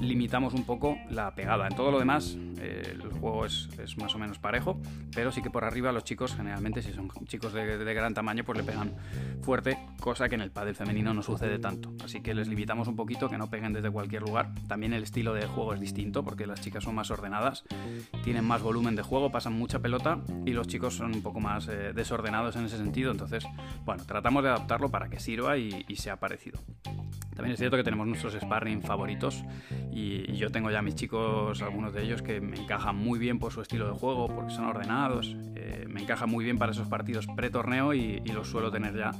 limitamos 0.00 0.54
un 0.54 0.64
poco 0.64 0.98
la 1.10 1.34
pegada. 1.34 1.66
En 1.66 1.74
todo 1.74 1.90
lo 1.90 1.98
demás, 1.98 2.36
eh, 2.60 2.82
el 2.92 3.10
juego 3.12 3.46
es, 3.46 3.68
más 3.98 4.14
o 4.14 4.18
menos 4.18 4.38
parejo, 4.38 4.80
pero 5.14 5.32
sí 5.32 5.42
que 5.42 5.50
por 5.50 5.64
arriba 5.64 5.92
los 5.92 6.04
chicos, 6.04 6.34
generalmente, 6.34 6.82
si 6.82 6.92
son 6.92 7.10
chicos 7.26 7.52
de, 7.52 7.94
gran 7.94 8.14
tamaño, 8.14 8.44
pues 8.44 8.58
le 8.58 8.64
pegan 8.64 8.94
fuerte, 9.42 9.78
cosa 10.00 10.28
que 10.28 10.34
en 10.34 10.40
el 10.40 10.50
pádel 10.50 10.74
femenino 10.74 11.14
no 11.14 11.22
sucede 11.22 11.58
tanto. 11.58 11.92
Así 12.04 12.20
que 12.20 12.34
les 12.34 12.48
limitamos 12.48 12.88
un 12.88 12.96
poquito, 12.96 13.28
que 13.28 13.38
no 13.38 13.50
peguen 13.50 13.72
desde 13.72 13.90
cualquier 13.90 14.22
lugar. 14.22 14.52
También 14.68 14.92
el 14.92 15.02
estilo 15.02 15.34
de 15.34 15.46
juego 15.46 15.74
es 15.74 15.80
distinto, 15.80 16.24
porque 16.24 16.46
las 16.46 16.60
chicas 16.60 16.84
son 16.84 16.94
más 16.94 17.10
ordenadas, 17.10 17.64
tienen 18.22 18.44
más 18.44 18.62
volumen 18.62 18.96
de 18.96 19.02
juego, 19.02 19.30
pasan 19.30 19.54
mucha 19.54 19.80
pelota, 19.80 20.20
y 20.44 20.52
los 20.52 20.66
chicos 20.66 20.94
son 20.94 21.14
un 21.14 21.22
poco 21.22 21.40
más 21.40 21.68
eh, 21.68 21.92
desordenados 21.94 22.56
en 22.56 22.64
ese 22.64 22.76
sentido. 22.76 23.10
Entonces, 23.10 23.44
bueno, 23.84 24.04
tratamos 24.04 24.42
de 24.42 24.50
adaptarlo 24.50 24.90
para 24.90 25.08
que 25.08 25.20
sirva 25.20 25.56
y 25.56 25.96
sea 25.96 26.18
parecido. 26.18 26.60
También 27.34 27.54
es 27.54 27.58
cierto 27.58 27.76
que 27.76 27.82
tenemos 27.82 28.06
nuestros 28.06 28.34
sparring 28.34 28.82
favoritos 28.82 29.44
y, 29.92 30.32
yo 30.34 30.50
tengo 30.50 30.70
ya 30.70 30.82
mis 30.82 30.94
chicos, 30.94 31.62
algunos 31.62 31.92
de 31.92 32.02
ellos 32.02 32.22
que 32.22 32.40
me 32.40 32.58
encajan 32.58 32.96
muy 32.96 33.18
bien 33.18 33.38
por 33.38 33.52
su 33.52 33.60
estilo 33.60 33.86
de 33.86 33.92
juego, 33.92 34.26
porque 34.26 34.52
son 34.52 34.66
ordenados, 34.66 35.36
eh, 35.54 35.86
me 35.88 36.02
encajan 36.02 36.28
muy 36.28 36.44
bien 36.44 36.58
para 36.58 36.72
esos 36.72 36.88
partidos 36.88 37.26
pre-torneo 37.26 37.94
y, 37.94 38.20
los 38.34 38.48
suelo 38.48 38.72
tener 38.72 38.96
ya 38.96 39.12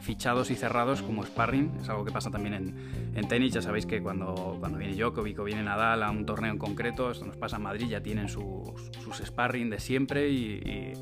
fichados 0.00 0.50
y 0.50 0.54
cerrados 0.54 1.02
como 1.02 1.24
sparring. 1.24 1.72
Es 1.80 1.88
algo 1.90 2.04
que 2.04 2.10
pasa 2.10 2.30
también 2.30 2.74
en, 3.14 3.28
tenis, 3.28 3.52
ya 3.52 3.62
sabéis 3.62 3.84
que 3.84 4.02
cuando, 4.02 4.56
cuando 4.58 4.78
viene 4.78 4.94
Djokovic 4.94 5.38
o 5.38 5.44
viene 5.44 5.62
Nadal 5.62 6.02
a 6.02 6.10
un 6.10 6.24
torneo 6.24 6.50
en 6.50 6.58
concreto, 6.58 7.10
esto 7.10 7.26
nos 7.26 7.36
pasa 7.36 7.56
en 7.56 7.62
Madrid, 7.62 7.86
ya 7.88 8.02
tienen 8.02 8.28
sus, 8.28 8.72
sus 9.04 9.18
sparring 9.18 9.68
de 9.68 9.78
siempre 9.78 10.30
y, 10.30 10.92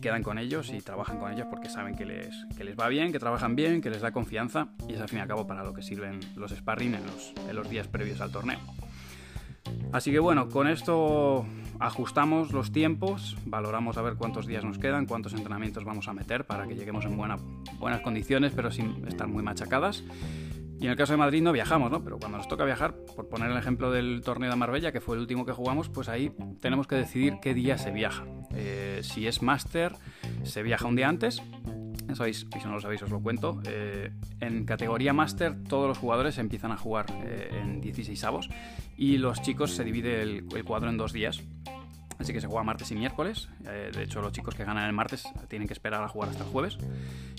quedan 0.00 0.22
con 0.22 0.38
ellos 0.38 0.70
y 0.72 0.80
trabajan 0.80 1.18
con 1.18 1.32
ellos 1.32 1.46
porque 1.50 1.68
saben 1.68 1.96
que 1.96 2.06
les, 2.06 2.32
que 2.56 2.62
les 2.62 2.76
va 2.76 2.88
bien, 2.88 3.10
que 3.10 3.18
trabajan 3.18 3.56
bien, 3.56 3.80
que 3.80 3.90
les 3.90 4.00
da 4.00 4.12
confianza 4.12 4.68
y 4.88 4.94
es 4.94 5.00
al 5.00 5.08
fin 5.08 5.18
y 5.18 5.22
al 5.22 5.28
cabo 5.28 5.46
para 5.46 5.64
lo 5.64 5.74
que 5.74 5.82
sirven 5.82 6.20
los 6.36 6.52
sparring 6.52 6.94
en 6.94 7.04
los, 7.04 7.32
en 7.48 7.56
los 7.56 7.68
días 7.68 7.88
previos 7.88 8.20
al 8.20 8.30
torneo. 8.30 8.60
Así 9.92 10.12
que 10.12 10.20
bueno, 10.20 10.48
con 10.48 10.68
esto 10.68 11.44
ajustamos 11.80 12.52
los 12.52 12.72
tiempos, 12.72 13.36
valoramos 13.44 13.96
a 13.98 14.02
ver 14.02 14.14
cuántos 14.14 14.46
días 14.46 14.64
nos 14.64 14.78
quedan, 14.78 15.06
cuántos 15.06 15.32
entrenamientos 15.32 15.84
vamos 15.84 16.08
a 16.08 16.12
meter 16.12 16.46
para 16.46 16.66
que 16.66 16.74
lleguemos 16.74 17.04
en 17.04 17.16
buena, 17.16 17.36
buenas 17.78 18.00
condiciones, 18.00 18.52
pero 18.54 18.70
sin 18.70 19.06
estar 19.08 19.26
muy 19.26 19.42
machacadas. 19.42 20.04
Y 20.78 20.84
en 20.84 20.90
el 20.90 20.96
caso 20.96 21.14
de 21.14 21.16
Madrid 21.16 21.42
no 21.42 21.52
viajamos, 21.52 21.90
¿no? 21.90 22.04
Pero 22.04 22.18
cuando 22.18 22.38
nos 22.38 22.48
toca 22.48 22.64
viajar, 22.64 22.94
por 23.14 23.28
poner 23.28 23.50
el 23.50 23.56
ejemplo 23.56 23.90
del 23.90 24.20
torneo 24.22 24.50
de 24.50 24.56
Marbella, 24.56 24.92
que 24.92 25.00
fue 25.00 25.16
el 25.16 25.22
último 25.22 25.46
que 25.46 25.52
jugamos, 25.52 25.88
pues 25.88 26.08
ahí 26.08 26.32
tenemos 26.60 26.86
que 26.86 26.96
decidir 26.96 27.38
qué 27.40 27.54
día 27.54 27.78
se 27.78 27.90
viaja. 27.90 28.26
Eh, 28.54 29.00
si 29.02 29.26
es 29.26 29.42
máster, 29.42 29.94
se 30.44 30.62
viaja 30.62 30.86
un 30.86 30.96
día 30.96 31.08
antes. 31.08 31.42
Sabéis, 32.14 32.46
y 32.54 32.60
si 32.60 32.66
no 32.66 32.74
lo 32.74 32.80
sabéis 32.80 33.02
os 33.02 33.10
lo 33.10 33.20
cuento. 33.20 33.60
Eh, 33.66 34.10
en 34.40 34.64
categoría 34.64 35.12
máster 35.12 35.62
todos 35.64 35.88
los 35.88 35.98
jugadores 35.98 36.38
empiezan 36.38 36.72
a 36.72 36.76
jugar 36.76 37.06
eh, 37.24 37.50
en 37.60 37.80
16 37.80 38.22
avos 38.24 38.48
y 38.96 39.18
los 39.18 39.42
chicos 39.42 39.72
se 39.72 39.82
divide 39.82 40.22
el 40.22 40.64
cuadro 40.64 40.90
en 40.90 40.98
dos 40.98 41.12
días. 41.12 41.42
Así 42.18 42.32
que 42.32 42.40
se 42.40 42.46
juega 42.46 42.62
martes 42.62 42.90
y 42.90 42.94
miércoles. 42.94 43.48
Eh, 43.66 43.90
de 43.94 44.02
hecho, 44.02 44.20
los 44.20 44.32
chicos 44.32 44.54
que 44.54 44.64
ganan 44.64 44.86
el 44.86 44.92
martes 44.92 45.24
tienen 45.48 45.68
que 45.68 45.74
esperar 45.74 46.02
a 46.02 46.08
jugar 46.08 46.30
hasta 46.30 46.44
el 46.44 46.50
jueves. 46.50 46.78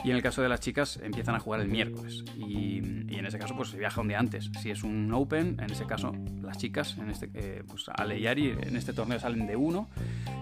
Y 0.04 0.12
en 0.12 0.16
el 0.16 0.22
caso 0.22 0.42
de 0.42 0.50
las 0.50 0.60
chicas, 0.60 1.00
empiezan 1.02 1.36
a 1.36 1.40
jugar 1.40 1.62
el 1.62 1.68
miércoles. 1.68 2.24
Y, 2.36 2.78
en 2.78 3.26
ese 3.26 3.40
caso, 3.40 3.56
pues 3.56 3.70
se 3.70 3.78
viaja 3.78 4.02
un 4.02 4.08
día 4.08 4.20
antes. 4.20 4.52
Si 4.62 4.70
es 4.70 4.84
un 4.84 5.12
Open, 5.14 5.58
en 5.60 5.72
ese 5.72 5.86
caso, 5.86 6.14
las 6.42 6.58
chicas, 6.58 6.98
en 6.98 7.10
este, 7.10 7.30
eh, 7.34 7.64
pues 7.68 7.90
Ale 7.94 8.20
y 8.20 8.28
Ari, 8.28 8.56
en 8.62 8.76
este 8.76 8.94
torneo 8.94 9.20
salen 9.20 9.48
de 9.48 9.56
uno. 9.56 9.90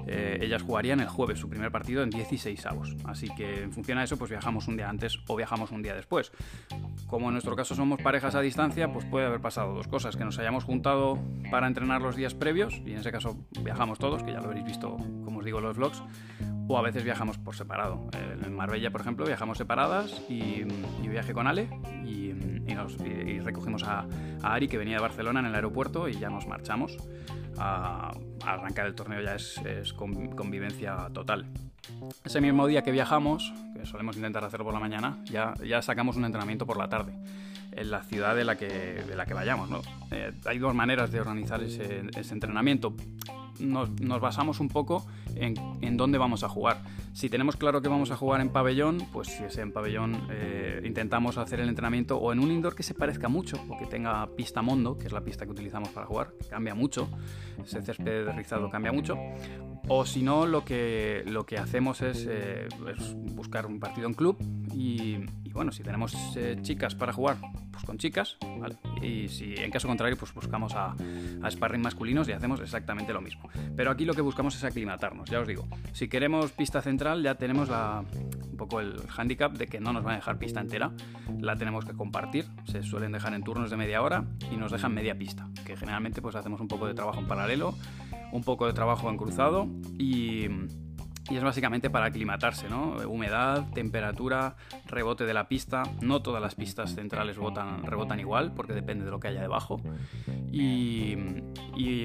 Eh, 0.07 0.39
ellas 0.41 0.61
jugarían 0.61 0.99
el 0.99 1.07
jueves 1.07 1.39
su 1.39 1.49
primer 1.49 1.71
partido 1.71 2.03
en 2.03 2.09
16 2.09 2.65
avos. 2.65 2.95
Así 3.05 3.29
que 3.35 3.63
en 3.63 3.71
función 3.71 3.97
a 3.97 4.03
eso, 4.03 4.17
pues 4.17 4.29
viajamos 4.29 4.67
un 4.67 4.77
día 4.77 4.89
antes 4.89 5.19
o 5.27 5.35
viajamos 5.35 5.71
un 5.71 5.81
día 5.81 5.95
después. 5.95 6.31
Como 7.07 7.27
en 7.27 7.33
nuestro 7.33 7.55
caso 7.55 7.75
somos 7.75 8.01
parejas 8.01 8.35
a 8.35 8.41
distancia, 8.41 8.91
pues 8.91 9.05
puede 9.05 9.25
haber 9.25 9.39
pasado 9.39 9.73
dos 9.73 9.87
cosas. 9.87 10.15
Que 10.15 10.25
nos 10.25 10.37
hayamos 10.37 10.63
juntado 10.63 11.19
para 11.49 11.67
entrenar 11.67 12.01
los 12.01 12.15
días 12.15 12.33
previos, 12.33 12.81
y 12.85 12.91
en 12.91 12.99
ese 12.99 13.11
caso 13.11 13.37
viajamos 13.61 13.99
todos, 13.99 14.24
que 14.25 14.33
ya 14.33 14.39
lo 14.39 14.47
habréis 14.47 14.65
visto, 14.65 14.97
como 15.23 15.39
os 15.39 15.45
digo, 15.45 15.61
los 15.61 15.77
vlogs, 15.77 16.01
o 16.67 16.77
a 16.77 16.81
veces 16.81 17.03
viajamos 17.03 17.37
por 17.37 17.55
separado. 17.55 18.09
En 18.43 18.55
Marbella, 18.55 18.91
por 18.91 19.01
ejemplo, 19.01 19.25
viajamos 19.25 19.57
separadas 19.57 20.21
y, 20.29 20.63
viaje 21.07 21.33
con 21.33 21.47
Ale 21.47 21.69
y, 22.03 22.33
nos, 22.73 22.97
recogimos 22.97 23.83
a, 23.83 24.05
Ari 24.41 24.67
que 24.67 24.77
venía 24.77 24.95
de 24.95 25.01
Barcelona 25.01 25.39
en 25.39 25.45
el 25.45 25.55
aeropuerto 25.55 26.09
y 26.09 26.13
ya 26.13 26.29
nos 26.29 26.47
marchamos. 26.47 26.97
A, 27.57 28.11
arrancar 28.45 28.85
el 28.87 28.95
torneo 28.95 29.21
ya 29.21 29.35
es, 29.35 29.93
convivencia 29.93 31.09
total. 31.13 31.45
Ese 32.23 32.41
mismo 32.41 32.67
día 32.67 32.81
que 32.81 32.91
viajamos, 32.91 33.53
que 33.75 33.85
solemos 33.85 34.17
intentar 34.17 34.43
hacerlo 34.43 34.65
por 34.65 34.73
la 34.73 34.79
mañana, 34.79 35.19
ya, 35.25 35.53
ya 35.63 35.81
sacamos 35.81 36.17
un 36.17 36.25
entrenamiento 36.25 36.65
por 36.65 36.77
la 36.77 36.89
tarde 36.89 37.13
en 37.75 37.91
la 37.91 38.03
ciudad 38.03 38.35
de 38.35 38.45
la 38.45 38.57
que, 38.57 38.67
de 38.67 39.15
la 39.15 39.25
que 39.25 39.33
vayamos. 39.33 39.69
¿no? 39.69 39.81
Eh, 40.11 40.31
hay 40.45 40.59
dos 40.59 40.73
maneras 40.73 41.11
de 41.11 41.19
organizar 41.19 41.61
ese, 41.61 42.03
ese 42.15 42.33
entrenamiento 42.33 42.95
nos, 43.59 43.89
basamos 44.21 44.59
un 44.59 44.69
poco 44.69 45.05
en, 45.35 45.55
en, 45.81 45.97
dónde 45.97 46.17
vamos 46.17 46.43
a 46.43 46.49
jugar. 46.49 46.83
Si 47.13 47.29
tenemos 47.29 47.55
claro 47.55 47.81
que 47.81 47.87
vamos 47.87 48.11
a 48.11 48.17
jugar 48.17 48.41
en 48.41 48.49
pabellón, 48.49 49.07
pues 49.11 49.29
si 49.29 49.43
es 49.43 49.57
en 49.57 49.71
pabellón 49.71 50.27
eh, 50.29 50.81
intentamos 50.85 51.37
hacer 51.37 51.59
el 51.59 51.69
entrenamiento 51.69 52.17
o 52.17 52.33
en 52.33 52.39
un 52.39 52.51
indoor 52.51 52.75
que 52.75 52.83
se 52.83 52.93
parezca 52.93 53.29
mucho 53.29 53.57
o 53.69 53.77
que 53.77 53.85
tenga 53.85 54.27
pista 54.35 54.61
mondo, 54.61 54.97
que 54.97 55.07
es 55.07 55.13
la 55.13 55.21
pista 55.21 55.45
que 55.45 55.51
utilizamos 55.51 55.89
para 55.89 56.05
jugar, 56.05 56.33
que 56.39 56.47
cambia 56.47 56.75
mucho, 56.75 57.07
ese 57.63 57.81
césped 57.81 58.27
rizado 58.35 58.69
cambia 58.69 58.91
mucho. 58.91 59.17
O 59.87 60.05
si 60.05 60.23
no, 60.23 60.45
lo 60.45 60.65
que, 60.65 61.23
lo 61.27 61.45
que 61.45 61.57
hacemos 61.57 62.01
es, 62.01 62.25
eh, 62.27 62.67
buscar 63.33 63.65
un 63.65 63.79
partido 63.79 64.07
en 64.07 64.13
club 64.13 64.37
y, 64.73 65.17
bueno, 65.51 65.71
si 65.71 65.83
tenemos 65.83 66.15
eh, 66.35 66.57
chicas 66.61 66.95
para 66.95 67.13
jugar, 67.13 67.37
pues 67.71 67.85
con 67.85 67.97
chicas, 67.97 68.37
¿vale? 68.59 68.77
Y 69.01 69.29
si 69.29 69.53
en 69.55 69.69
caso 69.69 69.87
contrario, 69.87 70.17
pues 70.17 70.33
buscamos 70.33 70.73
a, 70.73 70.95
a 71.41 71.51
sparring 71.51 71.81
masculinos 71.81 72.27
y 72.27 72.31
hacemos 72.31 72.59
exactamente 72.61 73.13
lo 73.13 73.21
mismo. 73.21 73.49
Pero 73.75 73.91
aquí 73.91 74.05
lo 74.05 74.13
que 74.13 74.21
buscamos 74.21 74.55
es 74.55 74.63
aclimatarnos, 74.63 75.24
ya 75.29 75.39
os 75.39 75.47
digo. 75.47 75.67
Si 75.93 76.07
queremos 76.07 76.51
pista 76.51 76.81
central, 76.81 77.23
ya 77.23 77.35
tenemos 77.35 77.69
un 77.69 78.57
poco 78.57 78.79
el 78.79 78.95
handicap 79.15 79.53
de 79.53 79.67
que 79.67 79.79
no 79.79 79.93
nos 79.93 80.03
van 80.03 80.13
a 80.13 80.17
dejar 80.17 80.37
pista 80.37 80.61
entera, 80.61 80.91
la 81.39 81.55
tenemos 81.55 81.85
que 81.85 81.93
compartir, 81.93 82.45
se 82.65 82.83
suelen 82.83 83.11
dejar 83.11 83.33
en 83.33 83.43
turnos 83.43 83.69
de 83.69 83.77
media 83.77 84.01
hora 84.01 84.25
y 84.51 84.57
nos 84.57 84.71
dejan 84.71 84.93
media 84.93 85.17
pista, 85.17 85.47
que 85.65 85.75
generalmente 85.75 86.21
pues 86.21 86.35
hacemos 86.35 86.61
un 86.61 86.67
poco 86.67 86.87
de 86.87 86.93
trabajo 86.93 87.19
en 87.19 87.27
paralelo, 87.27 87.75
un 88.31 88.43
poco 88.43 88.67
de 88.67 88.73
trabajo 88.73 89.09
en 89.09 89.17
cruzado 89.17 89.67
y 89.97 90.47
y 91.29 91.37
es 91.37 91.43
básicamente 91.43 91.89
para 91.89 92.05
aclimatarse, 92.05 92.69
¿no? 92.69 92.97
Humedad, 93.07 93.65
temperatura, 93.73 94.55
rebote 94.85 95.25
de 95.25 95.33
la 95.33 95.47
pista. 95.47 95.83
No 96.01 96.21
todas 96.21 96.41
las 96.41 96.53
pistas 96.53 96.93
centrales 96.93 97.37
rebotan 97.37 98.19
igual, 98.19 98.53
porque 98.53 98.73
depende 98.73 99.05
de 99.05 99.11
lo 99.11 99.19
que 99.19 99.29
haya 99.29 99.41
debajo. 99.41 99.81
Y, 100.51 101.15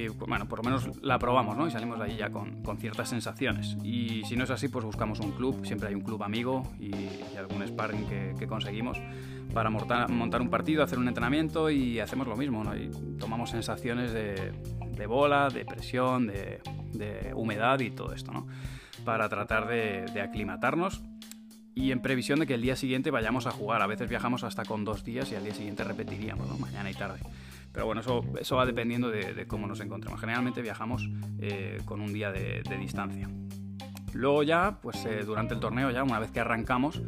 bueno, 0.09 0.49
por 0.49 0.65
lo 0.65 0.65
menos 0.65 1.03
la 1.03 1.19
probamos, 1.19 1.57
¿no? 1.57 1.67
Y 1.67 1.71
salimos 1.71 1.99
de 1.99 2.07
ahí 2.07 2.17
ya 2.17 2.31
con, 2.31 2.63
ciertas 2.79 3.11
sensaciones. 3.11 3.77
Y 3.85 4.23
si 4.25 4.37
no 4.37 4.45
es 4.45 4.51
así, 4.51 4.69
pues 4.69 4.85
buscamos 4.87 5.21
un 5.21 5.33
club. 5.33 5.67
Siempre 5.67 5.89
hay 5.89 5.95
un 5.95 6.01
club 6.01 6.23
amigo 6.23 6.63
y, 6.79 6.91
algún 7.37 7.67
sparring 7.67 8.07
que, 8.39 8.47
conseguimos 8.47 8.99
para 9.53 9.69
montar, 9.69 10.09
montar, 10.11 10.41
un 10.41 10.49
partido, 10.49 10.83
hacer 10.83 10.99
un 10.99 11.09
entrenamiento 11.09 11.69
y 11.69 12.01
hacemos 12.01 12.27
lo 12.27 12.37
mismo, 12.37 12.65
¿no? 12.65 12.75
Y 12.75 12.91
tomamos 13.19 13.51
sensaciones 13.51 14.13
de, 14.13 15.07
bola, 15.07 15.51
de 15.51 15.65
presión, 15.67 16.27
de, 16.27 16.61
de 16.93 17.35
humedad 17.35 17.81
y 17.81 17.91
todo 17.91 18.15
esto, 18.15 18.33
¿no? 18.33 18.47
Para 19.05 19.29
tratar 19.29 19.69
de, 19.69 20.21
aclimatarnos 20.21 21.03
y 21.75 21.93
en 21.93 22.01
previsión 22.01 22.41
de 22.41 22.47
que 22.47 22.55
el 22.55 22.63
día 22.63 22.77
siguiente 22.77 23.11
vayamos 23.11 23.47
a 23.47 23.51
jugar. 23.51 23.83
A 23.83 23.87
veces 23.87 24.09
viajamos 24.09 24.45
hasta 24.45 24.65
con 24.65 24.85
dos 24.85 25.05
días 25.05 25.31
y 25.33 25.37
al 25.37 25.45
día 25.45 25.55
siguiente 25.55 25.85
repetiríamos, 25.85 26.59
mañana 26.59 26.91
y 26.91 26.95
tarde. 26.95 27.21
Pero 27.73 27.87
bueno, 27.87 28.01
eso, 28.01 28.25
eso 28.39 28.57
va 28.57 28.67
dependiendo 28.67 29.11
de, 29.11 29.47
cómo 29.47 29.67
nos 29.67 29.81
encontremos. 29.81 30.21
Generalmente 30.21 30.61
viajamos 30.63 31.09
eh, 31.39 31.81
con 31.85 32.01
un 32.01 32.13
día 32.13 32.33
de, 32.33 32.63
distancia. 32.79 33.29
Luego 34.13 34.43
ya, 34.43 34.81
pues 34.83 35.05
eh, 35.05 35.23
durante 35.25 35.55
el 35.55 35.61
torneo, 35.61 35.91
ya 35.91 36.03
una 36.03 36.19
vez 36.19 36.33
que 36.33 36.41
arrancamos, 36.41 37.01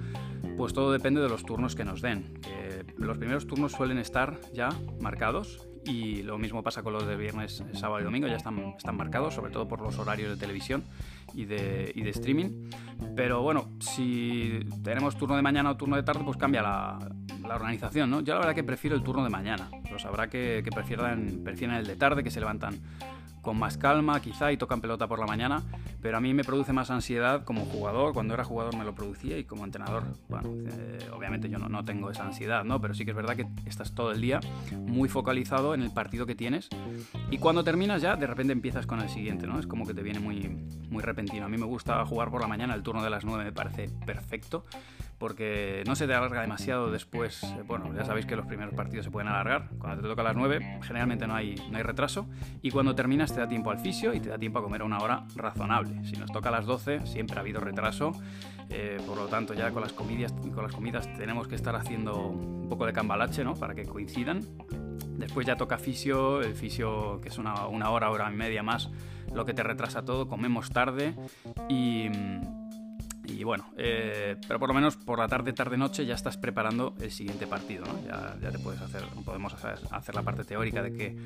pues 0.57 0.73
todo 0.73 0.93
depende 0.93 1.21
de 1.21 1.29
los 1.29 1.45
turnos 1.45 1.75
que 1.75 1.85
nos 1.85 2.01
den. 2.01 2.39
los 2.97 3.19
primeros 3.19 3.47
turnos 3.47 3.73
suelen 3.73 3.99
estar 3.99 4.39
ya 4.53 4.69
marcados 5.01 5.67
y 5.85 6.23
lo 6.23 6.39
mismo 6.39 6.63
pasa 6.63 6.83
con 6.83 6.93
los 6.93 7.07
de 7.07 7.17
viernes, 7.17 7.63
sábado 7.75 8.01
y 8.01 8.05
domingo, 8.05 8.27
ya 8.27 8.37
están, 8.37 8.75
están 8.77 8.97
marcados, 8.97 9.35
sobre 9.35 9.51
todo 9.51 9.67
por 9.67 9.81
los 9.81 9.99
horarios 9.99 10.31
de 10.31 10.37
televisión 10.37 10.85
y 11.35 11.45
de, 11.45 11.93
y 11.95 12.03
de 12.03 12.11
streaming. 12.11 12.69
Pero 13.17 13.43
bueno, 13.43 13.71
si 13.81 14.61
tenemos 14.83 15.17
turno 15.17 15.37
de 15.37 15.43
mañana 15.43 15.71
o 15.71 15.77
turno 15.77 15.97
de 15.97 16.03
tarde, 16.03 16.23
pues 16.25 16.37
cambia 16.37 16.63
la, 16.63 16.99
la 17.47 17.57
organización, 17.57 18.11
¿no? 18.11 18.21
Yo 18.21 18.35
la 18.35 18.41
verdad 18.41 18.55
que 18.55 18.65
prefiero 18.65 18.97
el 18.97 19.03
turno 19.03 19.25
de 19.25 19.31
mañana. 19.31 19.71
Los 19.91 20.05
habrá 20.05 20.29
que, 20.29 20.63
que 20.65 20.71
prefieran, 20.71 21.41
prefieren 21.45 21.77
el 21.77 21.87
de 21.87 21.97
tarde, 21.97 22.23
que 22.23 22.31
se 22.31 22.41
levantan 22.41 22.81
con 23.43 23.59
más 23.59 23.77
calma 23.77 24.21
quizá 24.21 24.53
y 24.53 24.57
tocan 24.57 24.81
pelota 24.81 25.09
por 25.09 25.19
la 25.19 25.27
mañana, 25.27 25.63
pero 26.01 26.17
a 26.17 26.21
mí 26.21 26.33
me 26.33 26.45
produce 26.45 26.73
más 26.73 26.91
ansiedad 26.91 27.45
como 27.45 27.65
jugador, 27.67 28.15
cuando 28.15 28.35
era 28.35 28.45
jugador 28.45 28.77
me 28.77 28.85
lo 28.85 28.95
producía 28.95 29.37
y 29.37 29.45
como 29.45 29.65
entrenador, 29.65 30.05
bueno, 30.29 30.49
eh, 30.67 31.11
obviamente 31.13 31.51
yo 31.51 31.59
no, 31.59 31.69
no, 31.69 31.85
tengo 31.85 32.11
esa 32.11 32.25
ansiedad, 32.25 32.65
¿no? 32.65 32.81
Pero 32.81 32.95
sí 32.95 33.05
que 33.05 33.11
es 33.11 33.17
verdad 33.17 33.37
que 33.37 33.47
estás 33.67 33.95
todo 33.95 34.13
el 34.13 34.21
día 34.21 34.41
muy 34.77 35.09
focalizado 35.09 35.75
en 35.75 35.83
el 35.83 35.93
partido 35.93 36.25
que 36.25 36.35
tienes 36.35 36.69
y 37.31 37.39
cuando 37.39 37.65
terminas 37.65 38.01
ya 38.01 38.17
de 38.17 38.27
repente 38.27 38.53
empiezas 38.53 38.87
con 38.87 39.01
el 39.01 39.09
siguiente, 39.09 39.47
¿no? 39.47 39.59
Es 39.59 39.67
como 39.67 39.87
que 39.87 39.95
te 39.95 40.03
viene 40.03 40.21
muy, 40.21 40.49
muy 40.89 41.03
repentino. 41.03 41.45
A 41.45 41.49
mí 41.49 41.59
me 41.59 41.67
gusta 41.67 42.05
jugar 42.07 42.31
por 42.31 42.41
la 42.41 42.47
mañana, 42.47 42.75
el 42.75 42.83
turno 42.83 43.03
de 43.03 43.11
las 43.11 43.25
9 43.25 43.45
me 43.45 43.53
parece 43.53 43.91
perfecto 44.07 44.65
porque 45.23 45.85
no 45.87 45.95
se 45.95 46.09
te 46.09 46.15
alarga 46.15 46.41
demasiado 46.41 46.91
después. 46.91 47.45
Eh, 47.45 47.63
bueno, 47.65 47.95
ya 47.95 48.05
sabéis 48.05 48.27
que 48.27 48.35
los 48.35 48.45
primeros 48.45 48.75
partidos 48.75 49.05
se 49.05 49.11
pueden 49.13 49.29
alargar. 49.29 49.69
Cuando 49.79 50.03
te 50.03 50.09
toca 50.09 50.23
a 50.23 50.25
las 50.25 50.35
9, 50.35 50.81
generalmente 50.83 51.29
no 51.29 51.37
hay, 51.37 51.55
no 51.71 51.77
hay 51.77 51.85
retraso. 51.85 52.27
Y 52.61 52.73
cuando 52.73 52.97
terminas, 52.97 53.33
te 53.33 53.39
da 53.39 53.47
tiempo 53.47 53.71
al 53.71 53.79
fisio 53.79 54.13
y 54.15 54.19
te 54.19 54.31
da 54.31 54.37
tiempo 54.37 54.59
a 54.59 54.65
comer 54.65 54.81
a 54.81 54.85
una 54.85 54.99
hora 54.99 55.25
razonable. 55.37 56.05
Si 56.07 56.17
nos 56.17 56.33
toca 56.33 56.49
a 56.49 56.53
las 56.53 56.67
12, 56.67 57.07
siempre 57.07 57.37
ha 57.37 57.41
habido 57.41 57.61
retraso. 57.61 58.11
Eh, 58.69 59.01
por 59.07 59.17
lo 59.17 59.29
tanto, 59.29 59.55
ya 59.55 59.71
con 59.71 59.83
las, 59.83 59.93
comidas, 59.93 60.33
con 60.33 60.65
las 60.65 60.73
comidas 60.73 61.09
tenemos 61.17 61.47
que 61.47 61.55
estar 61.55 61.77
haciendo 61.77 62.19
un 62.27 62.69
poco 62.69 62.85
de 62.85 62.93
cambalache, 62.93 63.45
¿no? 63.45 63.55
Para 63.55 63.77
que 63.77 63.85
coincidan. 63.85 64.41
Después 65.19 65.47
ya 65.47 65.55
toca 65.55 65.79
fisio, 65.79 66.43
el 66.43 66.57
fisio 66.57 67.21
que 67.21 67.29
es 67.29 67.39
una, 67.39 67.69
una 67.69 67.91
hora, 67.91 68.11
hora 68.11 68.29
y 68.29 68.35
media 68.35 68.65
más, 68.65 68.91
lo 69.33 69.45
que 69.45 69.55
te 69.55 69.63
retrasa 69.63 70.05
todo. 70.05 70.27
Comemos 70.27 70.71
tarde 70.71 71.15
y 71.69 72.09
y 73.33 73.45
bueno, 73.45 73.67
eh, 73.77 74.37
pero 74.47 74.59
por 74.59 74.69
lo 74.69 74.75
menos 74.75 74.97
por 74.97 75.19
la 75.19 75.29
tarde, 75.29 75.53
tarde, 75.53 75.77
noche 75.77 76.05
ya 76.05 76.15
estás 76.15 76.37
preparando 76.37 76.95
el 77.01 77.11
siguiente 77.11 77.47
partido. 77.47 77.85
Ya, 78.07 78.51
te 78.51 78.59
puedes 78.59 78.81
hacer, 78.81 79.03
podemos 79.25 79.55
hacer, 79.55 80.15
la 80.15 80.23
parte 80.23 80.45
teórica 80.45 80.83
de, 80.83 80.93
qué, 80.93 81.17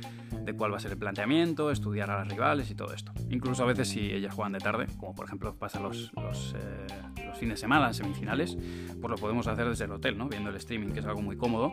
de 0.41 0.53
cuál 0.55 0.73
va 0.73 0.77
a 0.77 0.81
ser 0.81 0.93
el 0.93 0.99
planteamiento, 0.99 1.71
estudiar 1.71 2.11
a 2.11 2.19
las 2.19 2.29
rivales 2.29 2.71
y 2.71 2.75
todo 2.75 2.93
esto. 2.95 3.13
Incluso 3.31 3.65
a 3.65 3.67
veces 3.67 3.89
si 3.89 4.13
ellas 4.13 4.35
juegan 4.35 4.53
de 4.53 4.61
tarde, 4.61 4.87
como 4.99 5.15
por 5.15 5.27
ejemplo 5.27 5.55
pasa 5.57 5.81
los, 5.81 6.13
los, 6.15 6.55
eh, 6.55 7.33
fines 7.39 7.55
de 7.55 7.61
semana, 7.61 7.93
semifinales, 7.93 8.57
pues 9.01 9.11
lo 9.11 9.17
podemos 9.17 9.47
hacer 9.47 9.69
desde 9.69 9.85
el 9.85 9.93
hotel, 9.93 10.17
¿no? 10.17 10.29
Viendo 10.29 10.51
el 10.51 10.57
streaming, 10.57 10.93
que 10.93 11.01
es 11.01 11.07
algo 11.07 11.23
muy 11.23 11.37
cómodo 11.37 11.73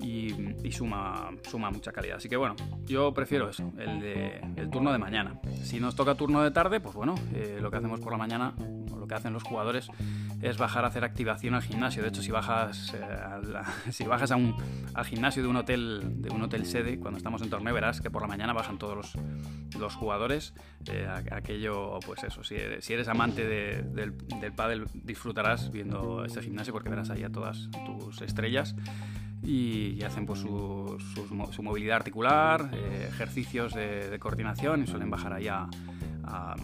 y, 0.00 0.72
suma, 0.72 1.30
suma 1.48 1.70
mucha 1.70 1.92
calidad. 1.92 2.16
Así 2.16 2.28
que 2.28 2.36
bueno, 2.36 2.56
yo 2.84 3.12
prefiero 3.14 3.48
eso, 3.48 3.72
el, 3.78 4.00
de, 4.00 4.40
el 4.56 4.70
turno 4.70 4.92
de 4.92 4.98
mañana. 4.98 5.40
Si 5.62 5.80
nos 5.80 5.94
toca 5.94 6.14
turno 6.14 6.42
de 6.42 6.50
tarde, 6.50 6.80
pues 6.80 6.94
bueno, 6.94 7.14
eh, 7.34 7.58
lo 7.60 7.70
que 7.70 7.78
hacemos 7.78 8.00
por 8.00 8.12
la 8.12 8.18
mañana, 8.18 8.54
que 9.06 9.14
hacen 9.14 9.32
los 9.32 9.42
jugadores, 9.42 9.88
es 10.42 10.58
bajar 10.58 10.84
a 10.84 10.88
hacer 10.88 11.04
activación 11.04 11.54
al 11.54 11.62
gimnasio. 11.62 12.02
De 12.02 12.08
hecho, 12.08 12.22
si 12.22 12.30
bajas, 12.30 12.94
eh, 12.94 13.90
si 13.90 14.04
bajas 14.04 14.30
a 14.30 14.36
un, 14.36 14.56
al 14.94 15.04
gimnasio 15.04 15.42
de 15.42 15.48
un 15.48 15.56
hotel 15.56 16.02
de 16.22 16.30
un 16.30 16.42
hotel 16.42 16.66
sede, 16.66 16.98
cuando 16.98 17.18
estamos 17.18 17.42
en 17.42 17.50
torneo, 17.50 17.74
verás 17.74 18.00
que 18.00 18.10
por 18.10 18.22
la 18.22 18.28
mañana 18.28 18.52
bajan 18.52 18.78
todos 18.78 18.96
los, 18.96 19.18
los 19.78 19.94
jugadores. 19.94 20.54
Eh, 20.90 21.08
aquello, 21.32 21.98
pues 22.06 22.22
eso, 22.24 22.44
si 22.44 22.56
si 22.80 22.92
eres 22.92 23.08
amante 23.08 23.46
del, 23.46 24.16
del 24.40 24.52
pádel, 24.52 24.86
disfrutarás 24.94 25.70
viendo 25.70 26.24
este 26.24 26.42
gimnasio 26.42 26.72
porque 26.72 26.88
verás 26.88 27.10
ahí 27.10 27.24
a 27.24 27.30
todas 27.30 27.68
tus 27.84 28.22
estrellas 28.22 28.74
y, 29.46 30.02
hacen 30.02 30.26
pues, 30.26 30.40
su, 30.40 30.96
su, 31.52 31.62
movilidad 31.62 31.96
articular, 31.96 32.70
eh, 32.72 33.06
ejercicios 33.08 33.74
de, 33.74 34.16
coordinación 34.18 34.82
y 34.82 34.86
suelen 34.86 35.10
bajar 35.10 35.32
ahí 35.32 35.48
a, 35.48 35.68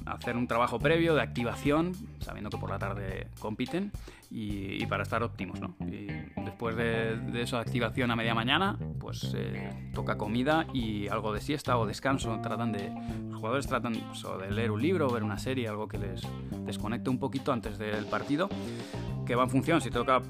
hacer 0.07 0.37
un 0.37 0.47
trabajo 0.47 0.79
previo 0.79 1.15
de 1.15 1.23
activación, 1.23 1.95
sabiendo 2.21 2.51
que 2.51 2.59
por 2.59 2.71
la 2.71 2.79
tarde 2.79 3.29
compiten 3.39 3.93
y, 4.31 4.85
para 4.87 5.03
estar 5.03 5.23
óptimos. 5.23 5.61
¿no? 5.61 5.75
Y 5.81 6.07
después 6.43 6.77
de, 6.77 7.43
esa 7.43 7.61
activación 7.61 8.11
a 8.11 8.17
media 8.17 8.35
mañana, 8.35 8.79
pues 8.99 9.33
eh, 9.37 9.91
toca 9.95 10.17
comida 10.17 10.67
y 10.73 11.09
algo 11.09 11.33
de 11.33 11.41
siesta 11.41 11.79
o 11.79 11.87
descanso. 11.87 12.39
Tratan 12.43 12.73
de, 12.73 12.93
los 13.29 13.37
jugadores 13.37 13.67
tratan 13.67 13.95
pues, 13.95 14.25
de 14.41 14.51
leer 14.51 14.71
un 14.71 14.81
libro 14.81 15.07
o 15.09 15.13
ver 15.13 15.23
una 15.23 15.39
serie, 15.39 15.69
algo 15.69 15.89
que 15.89 15.99
les 15.99 16.23
desconecte 16.65 17.11
un 17.11 17.19
poquito 17.19 17.53
antes 17.53 17.79
del 17.79 18.07
partido, 18.07 18.49
que 19.27 19.35
va 19.35 19.45
en 19.45 19.51
función, 19.51 19.81
si 19.81 19.91
toca 19.91 20.23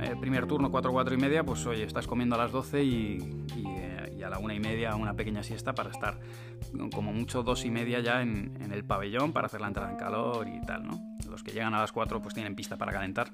eh, 0.00 0.14
primer 0.20 0.46
turno 0.46 0.70
4, 0.70 0.92
4 0.92 1.14
y 1.14 1.18
media, 1.18 1.44
pues 1.44 1.66
oye, 1.66 1.82
estás 1.82 2.06
comiendo 2.06 2.36
a 2.36 2.38
las 2.38 2.52
12 2.52 2.84
y, 2.84 3.18
eh, 4.18 4.24
a 4.24 4.30
la 4.30 4.38
una 4.38 4.54
y 4.54 4.60
media 4.60 4.94
una 4.96 5.14
pequeña 5.14 5.42
siesta 5.42 5.74
para 5.74 5.90
estar 5.90 6.18
como 6.94 7.12
mucho 7.12 7.42
dos 7.42 7.64
y 7.64 7.70
media 7.70 8.00
ya 8.00 8.22
en, 8.22 8.70
el 8.72 8.84
pabellón 8.84 9.32
para 9.32 9.46
hacer 9.46 9.60
la 9.60 9.68
entrada 9.68 9.90
en 9.90 9.96
calor 9.96 10.46
y 10.48 10.60
tal, 10.66 10.86
¿no? 10.86 11.00
Los 11.28 11.42
que 11.42 11.52
llegan 11.52 11.74
a 11.74 11.80
las 11.80 11.92
4 11.92 12.20
pues 12.20 12.34
tienen 12.34 12.54
pista 12.54 12.76
para 12.76 12.92
calentar. 12.92 13.30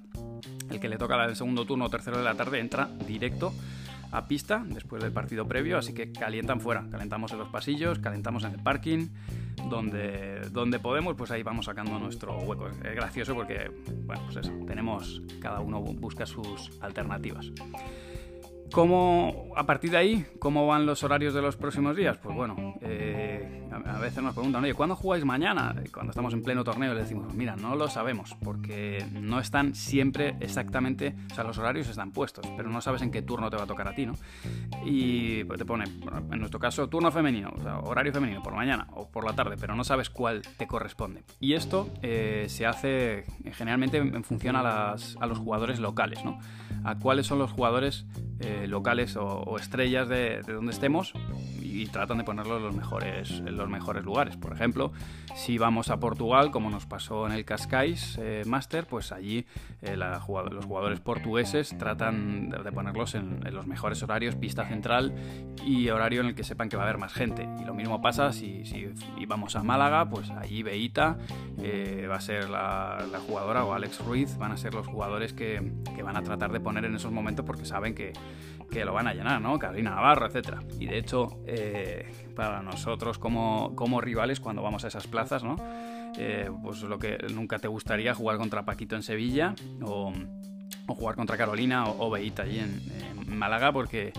El 0.70 0.80
que 0.80 0.88
le 0.88 0.96
toca 0.96 1.22
el 1.24 1.36
segundo 1.36 1.64
turno 1.64 1.86
o 1.86 1.90
tercero 1.90 2.18
de 2.18 2.24
la 2.24 2.34
tarde 2.34 2.60
entra 2.60 2.88
directo 3.06 3.52
a 4.14 4.28
pista 4.28 4.62
después 4.64 5.02
del 5.02 5.12
partido 5.12 5.46
previo, 5.46 5.76
así 5.76 5.92
que 5.92 6.12
calientan 6.12 6.60
fuera, 6.60 6.86
calentamos 6.88 7.32
en 7.32 7.38
los 7.38 7.48
pasillos, 7.48 7.98
calentamos 7.98 8.44
en 8.44 8.52
el 8.52 8.62
parking, 8.62 9.08
donde, 9.68 10.40
donde 10.52 10.78
podemos, 10.78 11.16
pues 11.16 11.32
ahí 11.32 11.42
vamos 11.42 11.66
sacando 11.66 11.98
nuestro 11.98 12.38
hueco. 12.38 12.68
Es 12.68 12.94
gracioso 12.94 13.34
porque, 13.34 13.70
bueno, 14.04 14.22
pues 14.24 14.46
eso, 14.46 14.52
tenemos, 14.66 15.20
cada 15.40 15.60
uno 15.60 15.80
busca 15.80 16.26
sus 16.26 16.70
alternativas. 16.80 17.50
¿Cómo, 18.74 19.52
a 19.54 19.66
partir 19.66 19.92
de 19.92 19.98
ahí, 19.98 20.26
cómo 20.40 20.66
van 20.66 20.84
los 20.84 21.04
horarios 21.04 21.32
de 21.32 21.40
los 21.40 21.54
próximos 21.54 21.94
días? 21.94 22.18
Pues 22.18 22.34
bueno, 22.34 22.74
eh, 22.80 23.62
a, 23.70 24.00
veces 24.00 24.20
nos 24.20 24.34
preguntan, 24.34 24.64
oye, 24.64 24.74
¿cuándo 24.74 24.96
jugáis 24.96 25.24
mañana? 25.24 25.76
Cuando 25.92 26.10
estamos 26.10 26.34
en 26.34 26.42
pleno 26.42 26.64
torneo 26.64 26.92
le 26.92 27.02
decimos, 27.02 27.32
mira, 27.34 27.54
no 27.54 27.76
lo 27.76 27.88
sabemos, 27.88 28.36
porque 28.42 29.06
no 29.12 29.38
están 29.38 29.76
siempre 29.76 30.36
exactamente, 30.40 31.14
o 31.30 31.34
sea, 31.36 31.44
los 31.44 31.56
horarios 31.56 31.88
están 31.88 32.10
puestos, 32.10 32.44
pero 32.56 32.68
no 32.68 32.80
sabes 32.80 33.02
en 33.02 33.12
qué 33.12 33.22
turno 33.22 33.48
te 33.48 33.56
va 33.56 33.62
a 33.62 33.66
tocar 33.66 33.86
a 33.86 33.94
ti, 33.94 34.06
¿no? 34.06 34.14
Y 34.84 35.44
pues, 35.44 35.56
te 35.56 35.64
pone, 35.64 35.84
en 35.84 36.40
nuestro 36.40 36.58
caso, 36.58 36.88
turno 36.88 37.12
femenino, 37.12 37.52
o 37.56 37.62
sea, 37.62 37.78
horario 37.78 38.12
femenino, 38.12 38.42
por 38.42 38.54
mañana 38.54 38.88
o 38.94 39.08
por 39.08 39.24
la 39.24 39.36
tarde, 39.36 39.54
pero 39.56 39.76
no 39.76 39.84
sabes 39.84 40.10
cuál 40.10 40.42
te 40.56 40.66
corresponde. 40.66 41.22
Y 41.38 41.52
esto 41.52 41.90
eh, 42.02 42.46
se 42.48 42.66
hace 42.66 43.24
generalmente 43.52 43.98
en 43.98 44.24
función 44.24 44.56
a 44.56 44.96
los 45.28 45.38
jugadores 45.38 45.78
locales, 45.78 46.24
¿no? 46.24 46.40
A 46.82 46.98
cuáles 46.98 47.28
son 47.28 47.38
los 47.38 47.52
jugadores 47.52 48.04
eh, 48.40 48.63
locales 48.68 49.16
o, 49.16 49.56
estrellas 49.58 50.08
de, 50.08 50.42
donde 50.42 50.72
estemos 50.72 51.14
y 51.62 51.86
tratan 51.86 52.18
de 52.18 52.24
ponerlos 52.24 52.58
en 52.58 52.64
los 52.64 52.76
mejores, 52.76 53.30
en 53.30 53.56
los 53.56 53.68
mejores 53.68 54.04
lugares. 54.04 54.36
Por 54.36 54.52
ejemplo, 54.52 54.92
si 55.34 55.58
vamos 55.58 55.90
a 55.90 55.98
Portugal, 55.98 56.50
como 56.52 56.70
nos 56.70 56.86
pasó 56.86 57.26
en 57.26 57.32
el 57.32 57.44
Cascais 57.44 58.16
eh, 58.22 58.42
Master, 58.46 58.86
pues 58.86 59.10
allí 59.10 59.44
eh, 59.82 59.96
los 59.96 60.22
jugadores 60.22 61.00
portugueses 61.00 61.76
tratan 61.76 62.50
de, 62.50 62.72
ponerlos 62.72 63.14
en, 63.16 63.40
los 63.52 63.66
mejores 63.66 64.02
horarios, 64.02 64.36
pista 64.36 64.66
central 64.66 65.14
y 65.66 65.88
horario 65.88 66.20
en 66.20 66.28
el 66.28 66.34
que 66.34 66.44
sepan 66.44 66.68
que 66.68 66.76
va 66.76 66.84
a 66.84 66.86
haber 66.86 66.98
más 66.98 67.12
gente. 67.12 67.48
Y 67.60 67.64
lo 67.64 67.74
mismo 67.74 68.00
pasa 68.00 68.32
si, 68.32 68.64
si 68.64 68.86
vamos 69.26 69.56
a 69.56 69.62
Málaga, 69.64 70.08
pues 70.08 70.30
allí 70.30 70.62
Beita 70.62 71.18
va 72.08 72.16
a 72.16 72.20
ser 72.20 72.50
la, 72.50 73.04
jugadora 73.26 73.64
o 73.64 73.74
Alex 73.74 74.04
Ruiz 74.04 74.36
van 74.36 74.52
a 74.52 74.56
ser 74.56 74.74
los 74.74 74.86
jugadores 74.86 75.32
que 75.32 75.60
van 76.02 76.16
a 76.16 76.22
tratar 76.22 76.52
de 76.52 76.60
poner 76.60 76.84
en 76.84 76.94
esos 76.94 77.10
momentos 77.10 77.44
porque 77.44 77.64
saben 77.64 77.94
que, 77.94 78.12
que 78.70 78.84
lo 78.84 78.92
van 78.92 79.08
a 79.08 79.14
llenar, 79.14 79.40
¿no? 79.40 79.58
Carolina 79.58 79.90
Navarro, 79.90 80.26
etc. 80.26 80.58
Y 80.78 80.86
de 80.86 80.98
hecho, 80.98 81.40
eh, 81.46 82.10
para 82.34 82.62
nosotros 82.62 83.18
como, 83.18 83.74
como, 83.74 84.00
rivales, 84.00 84.40
cuando 84.40 84.62
vamos 84.62 84.84
a 84.84 84.88
esas 84.88 85.06
plazas, 85.06 85.44
¿no? 85.44 85.56
Eh, 86.16 86.50
pues 86.62 86.82
lo 86.82 86.98
que 86.98 87.18
nunca 87.32 87.58
te 87.58 87.68
gustaría 87.68 88.14
jugar 88.14 88.38
contra 88.38 88.64
Paquito 88.64 88.94
en 88.94 89.02
Sevilla 89.02 89.54
o, 89.82 90.12
jugar 90.86 91.16
contra 91.16 91.36
Carolina 91.36 91.86
o, 91.86 92.10
Beita 92.10 92.42
allí 92.42 92.60
en, 92.60 93.04
Málaga 93.26 93.72
porque, 93.72 94.12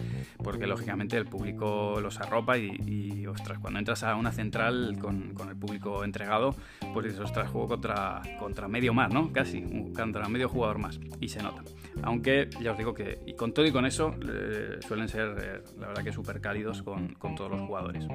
porque 0.43 0.67
lógicamente 0.67 1.15
el 1.15 1.25
público 1.25 1.99
los 2.01 2.19
arropa 2.19 2.57
y, 2.57 3.25
ostras, 3.27 3.59
cuando 3.59 3.79
entras 3.79 4.03
a 4.03 4.15
una 4.15 4.33
central 4.33 4.97
con, 4.99 5.33
con, 5.33 5.47
el 5.47 5.55
público 5.55 6.03
entregado, 6.03 6.53
pues 6.93 7.05
dices, 7.05 7.21
ostras, 7.21 7.49
juego 7.49 7.69
contra, 7.69 8.21
contra 8.39 8.67
medio 8.67 8.93
más, 8.93 9.13
¿no? 9.13 9.31
Casi, 9.31 9.63
contra 9.95 10.27
medio 10.27 10.49
jugador 10.49 10.79
más. 10.79 10.99
Y 11.21 11.29
se 11.29 11.41
nota. 11.41 11.63
Aunque 12.03 12.49
ya 12.61 12.71
os 12.71 12.77
digo 12.77 12.93
que 12.93 13.19
y 13.25 13.33
con 13.33 13.53
todo 13.53 13.65
y 13.65 13.71
con 13.71 13.85
eso 13.85 14.13
eh, 14.27 14.79
suelen 14.85 15.07
ser, 15.07 15.37
eh, 15.41 15.63
la 15.79 15.87
verdad 15.87 16.03
que 16.03 16.11
súper 16.11 16.41
cálidos 16.41 16.83
con, 16.83 17.13
con, 17.15 17.35
todos 17.35 17.51
los 17.51 17.61
jugadores. 17.61 18.05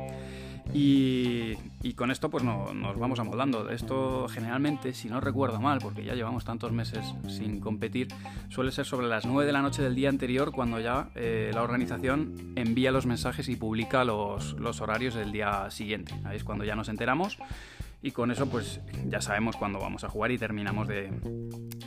Y, 0.73 1.55
y 1.83 1.95
con 1.95 2.11
esto 2.11 2.31
pues 2.31 2.45
no, 2.45 2.73
nos 2.75 2.99
vamos 2.99 3.19
amoldando. 3.19 3.71
Esto 3.71 4.29
generalmente, 4.29 4.93
si 4.93 5.09
no 5.09 5.21
recuerdo 5.21 5.61
mal, 5.61 5.79
porque 5.81 6.05
ya 6.05 6.15
llevamos 6.15 6.45
tantos 6.45 6.73
meses 6.73 7.05
sin 7.29 7.61
competir, 7.61 8.09
suele 8.49 8.71
ser 8.71 8.87
sobre 8.87 9.09
las 9.09 9.27
9 9.27 9.47
de 9.47 9.53
la 9.53 9.63
noche 9.63 9.83
del 9.83 9.95
día 9.95 10.09
anterior 10.09 10.53
cuando 10.53 10.81
ya 10.81 11.11
eh, 11.15 11.51
la 11.53 11.63
organización 11.63 12.53
envía 12.57 12.93
los 12.93 13.07
mensajes 13.07 13.49
y 13.49 13.57
publica 13.57 14.05
los, 14.05 14.53
los 14.55 14.81
horarios 14.81 15.15
del 15.15 15.33
día 15.33 15.71
siguiente. 15.71 16.15
Ahí 16.25 16.37
es 16.37 16.45
cuando 16.45 16.65
ya 16.65 16.77
nos 16.77 16.89
enteramos 16.89 17.39
y 18.03 18.13
con 18.13 18.31
eso 18.31 18.49
pues 18.49 18.81
ya 19.07 19.21
sabemos 19.21 19.57
cuándo 19.57 19.79
vamos 19.79 20.05
a 20.05 20.09
jugar 20.09 20.31
y 20.31 20.39
terminamos 20.39 20.89
de, 20.89 21.11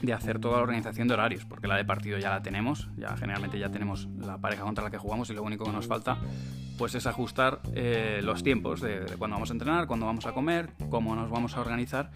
de, 0.02 0.14
hacer 0.14 0.40
toda 0.40 0.58
la 0.58 0.64
organización 0.64 1.08
de 1.08 1.16
horarios, 1.16 1.46
porque 1.46 1.68
la 1.68 1.76
de 1.76 1.86
partido 1.86 2.18
ya 2.20 2.30
la 2.30 2.42
tenemos, 2.42 2.90
ya 2.98 3.16
generalmente 3.18 3.58
ya 3.58 3.70
tenemos 3.70 4.08
la 4.18 4.38
pareja 4.38 4.64
contra 4.64 4.84
la 4.84 4.92
que 4.92 4.98
jugamos 4.98 5.30
y 5.30 5.34
lo 5.34 5.44
único 5.44 5.66
que 5.66 5.72
nos 5.72 5.88
falta 5.88 6.18
pues 6.78 6.96
es 6.96 7.06
ajustar 7.08 7.62
eh, 7.74 8.22
los 8.24 8.44
tiempos 8.44 8.82
de, 8.82 9.02
de 9.02 9.18
cuándo 9.18 9.36
vamos 9.36 9.50
a 9.50 9.54
entrenar, 9.54 9.88
cuándo 9.88 10.06
vamos 10.06 10.26
a 10.26 10.34
comer, 10.34 10.72
cómo 10.90 11.16
nos 11.16 11.30
vamos 11.30 11.56
a 11.56 11.62
organizar 11.62 12.12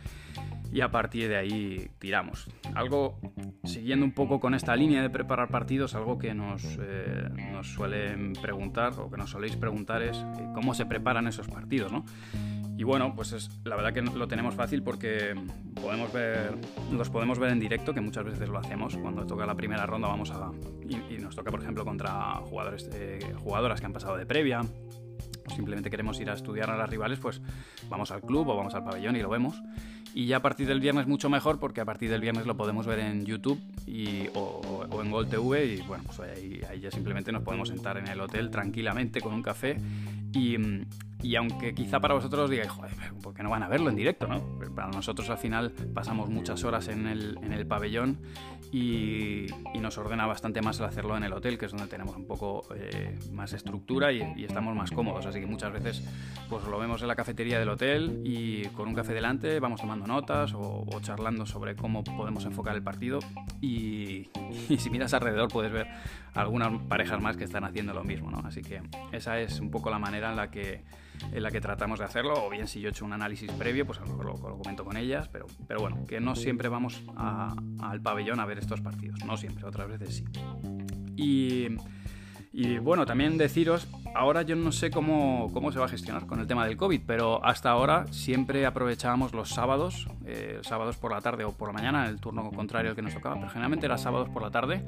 y 0.71 0.81
a 0.81 0.91
partir 0.91 1.29
de 1.29 1.37
ahí 1.37 1.89
tiramos. 1.99 2.47
Algo, 2.75 3.19
siguiendo 3.63 4.05
un 4.05 4.11
poco 4.11 4.39
con 4.39 4.53
esta 4.53 4.75
línea 4.75 5.01
de 5.01 5.09
preparar 5.09 5.49
partidos, 5.49 5.95
algo 5.95 6.17
que 6.17 6.33
nos, 6.33 6.63
eh, 6.79 7.29
nos 7.51 7.73
suelen 7.73 8.33
preguntar 8.33 8.93
o 8.99 9.09
que 9.09 9.17
nos 9.17 9.31
soléis 9.31 9.55
preguntar 9.55 10.01
es 10.01 10.17
eh, 10.17 10.47
cómo 10.53 10.73
se 10.73 10.85
preparan 10.85 11.27
esos 11.27 11.47
partidos, 11.47 11.91
¿no? 11.91 12.05
Y 12.77 12.83
bueno, 12.83 13.15
pues 13.15 13.31
es, 13.31 13.49
la 13.63 13.75
verdad 13.75 13.91
que 13.91 14.03
lo 14.03 14.27
tenemos 14.27 14.53
fácil 14.53 14.83
porque 14.83 15.33
podemos 15.81 16.13
ver, 16.13 16.55
los 16.91 17.09
podemos 17.09 17.39
ver 17.39 17.51
en 17.51 17.59
directo, 17.59 17.91
que 17.91 18.01
muchas 18.01 18.23
veces 18.23 18.47
lo 18.49 18.59
hacemos. 18.59 18.95
Cuando 18.97 19.25
toca 19.25 19.47
la 19.47 19.55
primera 19.55 19.87
ronda 19.87 20.07
vamos 20.07 20.29
a... 20.29 20.51
Y, 20.87 21.17
nos 21.17 21.35
toca, 21.35 21.49
por 21.49 21.61
ejemplo, 21.61 21.83
contra 21.83 22.35
jugadores, 22.35 22.87
jugadoras 23.37 23.79
que 23.79 23.87
han 23.87 23.93
pasado 23.93 24.15
de 24.15 24.27
previa, 24.27 24.61
o 24.61 25.49
simplemente 25.55 25.89
queremos 25.89 26.19
ir 26.19 26.29
a 26.29 26.33
estudiar 26.33 26.69
a 26.69 26.77
las 26.77 26.87
rivales, 26.87 27.17
pues 27.17 27.41
vamos 27.89 28.11
al 28.11 28.21
club 28.21 28.47
o 28.47 28.55
vamos 28.55 28.75
al 28.75 28.83
pabellón 28.83 29.15
y 29.15 29.21
lo 29.21 29.29
vemos. 29.29 29.59
Y 30.13 30.27
ya 30.27 30.37
a 30.37 30.41
partir 30.41 30.67
del 30.67 30.79
viernes 30.79 31.07
mucho 31.07 31.31
mejor 31.31 31.59
porque 31.59 31.81
a 31.81 31.85
partir 31.85 32.11
del 32.11 32.21
viernes 32.21 32.45
lo 32.45 32.55
podemos 32.57 32.85
ver 32.85 32.99
en 32.99 33.25
YouTube 33.25 33.59
y, 33.87 34.27
o, 34.35 34.87
en 35.01 35.09
Gol 35.11 35.27
TV 35.27 35.65
y 35.65 35.81
bueno, 35.81 36.03
pues 36.05 36.19
ahí, 36.19 36.61
ahí, 36.69 36.79
ya 36.79 36.91
simplemente 36.91 37.31
nos 37.31 37.41
podemos 37.41 37.69
sentar 37.69 37.97
en 37.97 38.07
el 38.07 38.21
hotel 38.21 38.51
tranquilamente 38.51 39.19
con 39.19 39.33
un 39.33 39.41
café 39.41 39.77
y, 40.33 40.57
y 41.21 41.35
aunque 41.35 41.73
quizá 41.73 41.99
para 41.99 42.13
vosotros 42.13 42.49
digáis, 42.49 42.69
joder, 42.69 42.91
¿por 43.21 43.33
qué 43.33 43.43
no 43.43 43.49
van 43.49 43.63
a 43.63 43.67
verlo 43.67 43.89
en 43.89 43.95
directo? 43.95 44.27
¿no? 44.27 44.41
Para 44.75 44.87
nosotros 44.89 45.29
al 45.29 45.37
final 45.37 45.71
pasamos 45.93 46.29
muchas 46.29 46.63
horas 46.63 46.87
en 46.87 47.07
el, 47.07 47.39
en 47.41 47.53
el 47.53 47.65
pabellón 47.65 48.19
y, 48.71 49.47
y, 49.73 49.79
nos 49.79 49.97
ordena 49.97 50.25
bastante 50.25 50.61
más 50.61 50.79
el 50.79 50.85
hacerlo 50.85 51.15
en 51.15 51.23
el 51.23 51.33
hotel, 51.33 51.57
que 51.57 51.65
es 51.65 51.71
donde 51.71 51.87
tenemos 51.87 52.15
un 52.15 52.27
poco 52.27 52.67
eh, 52.75 53.17
más 53.31 53.53
estructura 53.53 54.11
y, 54.11 54.21
y, 54.35 54.43
estamos 54.43 54.75
más 54.75 54.91
cómodos. 54.91 55.25
Así 55.25 55.39
que 55.39 55.45
muchas 55.45 55.71
veces 55.71 56.03
pues 56.49 56.63
lo 56.65 56.77
vemos 56.77 57.01
en 57.01 57.07
la 57.07 57.15
cafetería 57.15 57.59
del 57.59 57.69
hotel 57.69 58.21
y 58.25 58.65
con 58.67 58.89
un 58.89 58.93
café 58.93 59.13
delante 59.13 59.59
vamos 59.59 59.81
tomando 59.81 60.05
notas 60.05 60.53
o, 60.53 60.85
o 60.85 60.99
charlando 61.01 61.45
sobre 61.45 61.75
cómo 61.75 62.03
podemos 62.03 62.45
enfocar 62.45 62.75
el 62.75 62.83
partido 62.83 63.19
y, 63.61 64.27
y, 64.69 64.77
si 64.77 64.89
miras 64.89 65.13
alrededor 65.13 65.49
puedes 65.49 65.71
ver 65.71 65.87
algunas 66.33 66.71
parejas 66.83 67.21
más 67.21 67.37
que 67.37 67.45
están 67.45 67.63
haciendo 67.63 67.93
lo 67.93 68.03
mismo. 68.03 68.29
¿no? 68.29 68.39
Así 68.45 68.61
que 68.61 68.81
esa 69.11 69.39
es 69.39 69.59
un 69.59 69.71
poco 69.71 69.89
la 69.89 69.99
manera 69.99 70.29
en 70.29 70.35
la 70.35 70.51
que 70.51 70.83
en 71.31 71.43
la 71.43 71.51
que 71.51 71.61
tratamos 71.61 71.99
de 71.99 72.05
hacerlo, 72.05 72.45
o 72.45 72.49
bien 72.49 72.67
si 72.67 72.79
yo 72.79 72.89
he 72.89 72.91
hecho 72.91 73.05
un 73.05 73.13
análisis 73.13 73.51
previo, 73.51 73.85
pues 73.85 73.99
a 73.99 74.01
lo 74.01 74.09
mejor 74.09 74.25
lo, 74.25 74.57
comento 74.57 74.85
con 74.85 74.97
ellas, 74.97 75.27
pero, 75.29 75.47
pero 75.67 75.79
bueno, 75.79 76.05
que 76.07 76.19
no 76.19 76.35
siempre 76.35 76.69
vamos 76.69 77.03
al 77.15 78.01
pabellón 78.01 78.39
a 78.39 78.45
ver 78.45 78.57
estos 78.57 78.81
partidos, 78.81 79.23
no 79.25 79.37
siempre, 79.37 79.65
otras 79.65 79.87
veces 79.87 80.17
sí. 80.17 80.25
Y, 81.15 81.67
y 82.53 82.77
bueno, 82.79 83.05
también 83.05 83.37
deciros, 83.37 83.87
ahora 84.15 84.41
yo 84.41 84.55
no 84.55 84.71
sé 84.71 84.89
cómo, 84.89 85.49
cómo, 85.53 85.71
se 85.71 85.79
va 85.79 85.85
a 85.85 85.89
gestionar 85.89 86.25
con 86.25 86.39
el 86.39 86.47
tema 86.47 86.65
del 86.65 86.77
COVID, 86.77 87.01
pero 87.05 87.43
hasta 87.45 87.69
ahora 87.69 88.05
siempre 88.11 88.65
aprovechábamos 88.65 89.33
los 89.33 89.49
sábados, 89.49 90.07
eh, 90.25 90.59
sábados 90.63 90.97
por 90.97 91.11
la 91.11 91.21
tarde 91.21 91.43
o 91.43 91.51
por 91.51 91.69
la 91.69 91.73
mañana, 91.73 92.07
el 92.07 92.19
turno 92.19 92.49
contrario 92.51 92.91
al 92.91 92.95
que 92.95 93.01
nos 93.01 93.13
tocaba, 93.13 93.35
pero 93.35 93.49
generalmente 93.49 93.85
era 93.85 93.97
sábados 93.97 94.29
por 94.29 94.41
la 94.41 94.51
tarde, 94.51 94.83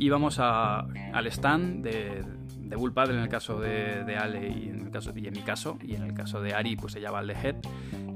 íbamos 0.00 0.38
a, 0.38 0.80
al 1.12 1.26
stand 1.26 1.84
de, 1.84 2.24
de 2.56 2.76
Bull 2.76 2.92
Paddle 2.92 3.16
en 3.16 3.22
el 3.22 3.28
caso 3.28 3.60
de, 3.60 4.02
de, 4.04 4.16
Ale 4.16 4.48
y 4.48 4.68
en, 4.70 4.80
el 4.80 4.90
caso, 4.90 5.12
y 5.14 5.26
en 5.26 5.34
mi 5.34 5.42
caso, 5.42 5.78
y 5.82 5.94
en 5.94 6.02
el 6.02 6.14
caso 6.14 6.40
de 6.40 6.54
Ari 6.54 6.76
pues 6.76 6.96
ella 6.96 7.10
va 7.10 7.20
al 7.20 7.26
de 7.26 7.34
Head, 7.34 7.56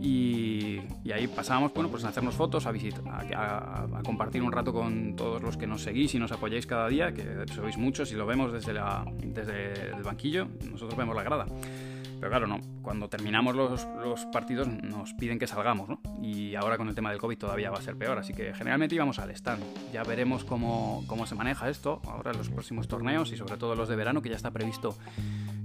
y, 0.01 0.81
y, 1.05 1.13
ahí 1.13 1.27
pasábamos 1.29 1.73
bueno, 1.73 1.91
pues 1.91 2.05
a 2.05 2.09
hacernos 2.09 2.35
fotos, 2.35 2.67
a, 2.67 2.73
visitar, 2.73 3.03
a, 3.09 3.85
a, 3.85 4.03
compartir 4.03 4.43
un 4.43 4.53
rato 4.53 4.73
con 4.73 5.15
todos 5.15 5.43
los 5.43 5.57
que 5.57 5.67
nos 5.67 5.83
seguís 5.83 6.15
y 6.15 6.19
nos 6.19 6.33
apoyáis 6.33 6.67
cada 6.67 6.89
día, 6.89 7.13
que 7.13 7.45
sois 7.55 7.77
muchos 7.79 8.13
y 8.13 8.15
lo 8.15 8.27
vemos 8.27 8.53
desde, 8.53 8.73
la, 8.73 9.05
desde 9.23 9.91
el 9.97 10.03
banquillo, 10.03 10.49
nosotros 10.71 10.97
vemos 10.97 11.15
la 11.15 11.23
grada. 11.23 11.47
Pero 12.25 12.39
claro, 12.39 12.47
no. 12.47 12.59
Cuando 12.81 13.11
terminamos 13.11 13.55
los, 13.55 14.25
partidos 14.33 14.67
nos 14.67 15.13
piden 15.13 15.39
que 15.39 15.47
salgamos, 15.47 15.91
¿no? 15.91 16.01
Y 16.23 16.55
ahora 16.55 16.79
con 16.79 16.89
el 16.89 16.95
tema 16.95 17.11
del 17.11 17.19
COVID 17.19 17.37
todavía 17.37 17.71
va 17.71 17.77
a 17.77 17.83
ser 17.83 17.99
peor. 17.99 18.19
Así 18.19 18.33
que 18.33 18.55
generalmente 18.55 18.95
íbamos 18.95 19.19
al 19.19 19.29
stand. 19.33 19.63
Ya 19.93 20.05
veremos 20.05 20.43
cómo, 20.43 21.05
cómo 21.07 21.27
se 21.27 21.35
maneja 21.35 21.69
esto 21.69 22.01
ahora 22.07 22.31
en 22.31 22.39
los 22.39 22.49
próximos 22.49 22.89
torneos 22.89 23.31
y 23.31 23.37
sobre 23.37 23.59
todo 23.59 23.75
los 23.75 23.91
de 23.91 23.97
verano, 23.97 24.23
que 24.23 24.31
ya 24.31 24.37
está 24.37 24.53
previsto 24.53 24.97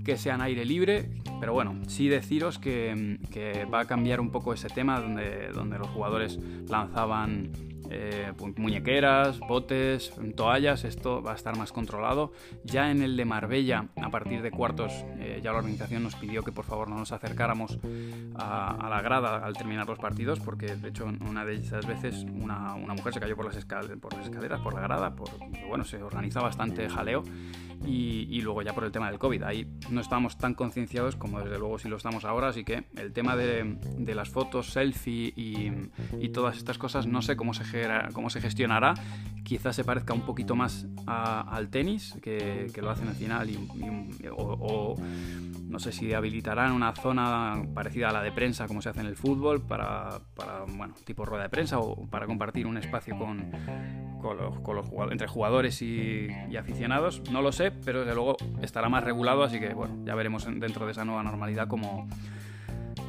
que 0.04 0.17
sean 0.17 0.41
aire 0.41 0.65
libre. 0.65 1.10
Pero 1.39 1.54
bueno, 1.54 1.80
sí 1.88 2.10
deciros 2.10 2.60
que, 2.60 3.19
que 3.32 3.63
va 3.63 3.80
a 3.80 3.86
cambiar 3.86 4.19
un 4.19 4.30
poco 4.30 4.54
ese 4.54 4.67
tema 4.67 5.00
donde, 5.00 5.54
donde 5.54 5.80
los 5.80 5.88
jugadores 5.88 6.39
lanzaban 6.67 7.54
eh, 7.89 8.32
muñequeras, 8.58 9.39
botes, 9.39 10.13
toallas, 10.36 10.84
esto 10.84 11.21
va 11.21 11.34
a 11.34 11.36
estar 11.36 11.58
más 11.58 11.71
controlado. 11.71 12.32
Ya 12.63 12.91
en 12.91 13.02
el 13.02 13.17
de 13.17 13.25
Marbella, 13.25 13.88
a 14.02 14.10
partir 14.10 14.41
de 14.41 14.52
cuartos, 14.52 14.91
eh, 15.19 15.39
ya 15.43 15.52
la 15.52 15.60
organización 15.60 16.04
nos 16.04 16.15
pidió 16.15 16.43
que 16.43 16.52
por 16.52 16.65
favor 16.65 16.89
no 16.89 16.97
nos 16.97 17.12
acercáramos 17.12 17.80
a, 18.36 18.88
la 18.89 19.02
grada 19.02 19.45
al 19.45 19.54
terminar 19.54 19.88
los 19.88 19.99
partidos, 19.99 20.39
porque 20.39 20.75
de 20.75 20.89
hecho 20.89 21.06
una 21.28 21.45
de 21.45 21.56
esas 21.56 21.86
veces 21.86 22.25
una, 22.41 22.75
una 22.75 22.93
mujer 22.93 23.13
se 23.13 23.19
cayó 23.19 23.36
por 23.36 23.45
las, 23.45 23.56
escal 23.56 23.97
por 23.97 24.13
las 24.13 24.25
escaleras, 24.25 24.62
por 24.62 24.73
la 24.73 24.82
grada, 24.82 25.15
por, 25.15 25.30
bueno, 25.67 25.84
se 25.84 26.02
organiza 26.02 26.41
bastante 26.41 26.89
jaleo. 26.89 27.23
Y, 27.85 28.27
y, 28.29 28.41
luego 28.41 28.61
ya 28.61 28.73
por 28.73 28.83
el 28.83 28.91
tema 28.91 29.09
del 29.09 29.19
COVID. 29.19 29.43
Ahí 29.43 29.65
no 29.89 30.01
estábamos 30.01 30.37
tan 30.37 30.53
concienciados 30.53 31.15
como 31.15 31.39
desde 31.39 31.57
luego 31.57 31.79
si 31.79 31.87
lo 31.87 31.95
estamos 31.95 32.25
ahora, 32.25 32.49
así 32.49 32.63
que 32.63 32.83
el 32.97 33.13
tema 33.13 33.35
de, 33.37 33.77
las 34.13 34.29
fotos, 34.29 34.71
selfie 34.71 35.33
y, 35.35 35.71
y, 36.19 36.29
todas 36.29 36.57
estas 36.57 36.77
cosas 36.77 37.07
no 37.07 37.21
sé 37.21 37.37
cómo 37.37 37.53
se 37.53 37.63
cómo 38.13 38.29
se 38.29 38.41
gestionará 38.41 38.95
quizás 39.49 39.75
se 39.75 39.83
parezca 39.83 40.13
un 40.13 40.21
poquito 40.21 40.55
más 40.55 40.85
al 41.07 41.69
tenis, 41.69 42.15
que, 42.21 42.71
lo 42.79 42.91
hacen 42.91 43.07
al 43.07 43.15
final, 43.15 43.49
o, 44.37 44.95
no 45.67 45.79
sé 45.79 45.91
si 45.91 46.13
habilitarán 46.13 46.71
una 46.71 46.93
zona 46.93 47.63
parecida 47.73 48.09
a 48.09 48.13
la 48.13 48.21
de 48.21 48.31
prensa, 48.31 48.67
como 48.67 48.83
se 48.83 48.89
hace 48.89 48.99
en 48.99 49.07
el 49.07 49.15
fútbol, 49.15 49.59
para, 49.65 50.19
bueno, 50.77 50.93
tipo 51.03 51.25
rueda 51.25 51.43
de 51.43 51.49
prensa 51.49 51.79
o 51.79 52.05
para 52.07 52.27
compartir 52.27 52.67
un 52.67 52.77
espacio 52.77 53.17
con, 53.17 53.51
los, 54.21 54.55
jugadores, 54.55 55.11
entre 55.11 55.27
jugadores 55.27 55.81
y, 55.81 56.29
aficionados. 56.55 57.23
No 57.31 57.41
lo 57.41 57.51
sé, 57.51 57.68
pero 57.86 57.99
desde 57.99 58.15
luego 58.15 58.38
estará 58.62 58.89
más 58.89 59.03
regulado, 59.03 59.43
así 59.43 59.60
que 59.60 59.73
bueno, 59.73 59.97
ya 60.05 60.15
veremos 60.15 60.45
dentro 60.45 60.86
de 60.86 60.91
esa 60.91 61.05
nueva 61.05 61.23
normalidad 61.23 61.67
cómo 61.67 62.08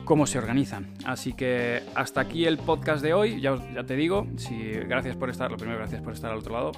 cómo 0.05 0.27
se 0.27 0.39
organizan. 0.39 0.89
Así 1.05 1.35
que 1.35 1.83
hasta 1.95 2.21
aquí 2.21 2.45
el 2.45 2.59
podcast 2.59 3.01
de 3.01 3.15
hoy. 3.15 3.41
Ya, 3.41 3.57
ya 3.73 3.85
te 3.85 3.95
digo, 3.95 4.27
si, 4.37 4.73
gracias 4.73 5.15
por 5.15 5.31
estar, 5.31 5.53
lo 5.53 5.57
primero, 5.57 5.79
gracias 5.79 6.03
por 6.03 6.13
estar 6.13 6.33
al 6.33 6.39
otro 6.39 6.53
lado 6.53 6.73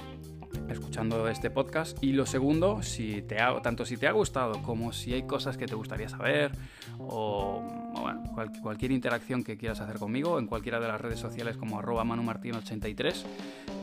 escuchando 0.69 1.27
este 1.27 1.49
podcast 1.49 2.01
y 2.03 2.13
lo 2.13 2.25
segundo 2.25 2.83
si 2.83 3.21
te 3.23 3.39
ha, 3.39 3.59
tanto 3.61 3.85
si 3.85 3.97
te 3.97 4.07
ha 4.07 4.11
gustado 4.11 4.61
como 4.61 4.93
si 4.93 5.13
hay 5.13 5.23
cosas 5.23 5.57
que 5.57 5.65
te 5.65 5.75
gustaría 5.75 6.07
saber 6.09 6.51
o, 6.99 7.61
bueno, 7.99 8.23
cualquier 8.61 8.91
interacción 8.91 9.43
que 9.43 9.57
quieras 9.57 9.81
hacer 9.81 9.97
conmigo 9.97 10.39
en 10.39 10.47
cualquiera 10.47 10.79
de 10.79 10.87
las 10.87 11.01
redes 11.01 11.19
sociales 11.19 11.57
como 11.57 11.79
arroba 11.79 12.03
manumartin83 12.03 13.23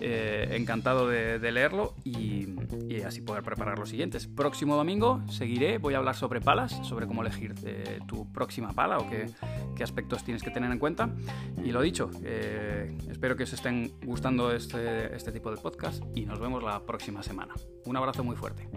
eh, 0.00 0.48
encantado 0.52 1.08
de, 1.08 1.38
leerlo 1.52 1.94
y, 2.04 2.46
así 3.04 3.22
poder 3.22 3.42
preparar 3.42 3.78
los 3.78 3.88
siguientes 3.88 4.26
próximo 4.26 4.76
domingo 4.76 5.22
seguiré 5.30 5.78
voy 5.78 5.94
a 5.94 5.98
hablar 5.98 6.14
sobre 6.14 6.40
palas 6.40 6.78
sobre 6.86 7.06
cómo 7.06 7.22
elegir 7.22 7.54
eh, 7.64 7.98
tu 8.06 8.30
próxima 8.30 8.72
pala 8.72 8.98
o 8.98 9.08
qué, 9.08 9.26
qué, 9.74 9.82
aspectos 9.82 10.22
tienes 10.22 10.42
que 10.42 10.50
tener 10.50 10.70
en 10.70 10.78
cuenta 10.78 11.10
y 11.64 11.72
lo 11.72 11.80
dicho 11.80 12.10
eh, 12.24 12.96
espero 13.10 13.36
que 13.36 13.44
os 13.44 13.52
estén 13.52 13.92
gustando 14.04 14.52
este, 14.52 15.14
este 15.14 15.32
tipo 15.32 15.50
de 15.50 15.56
podcast 15.56 16.02
y 16.14 16.26
nos 16.26 16.38
vemos 16.38 16.62
la 16.62 16.84
próxima 16.84 17.22
semana. 17.22 17.54
Un 17.84 17.96
abrazo 17.96 18.24
muy 18.24 18.36
fuerte. 18.36 18.68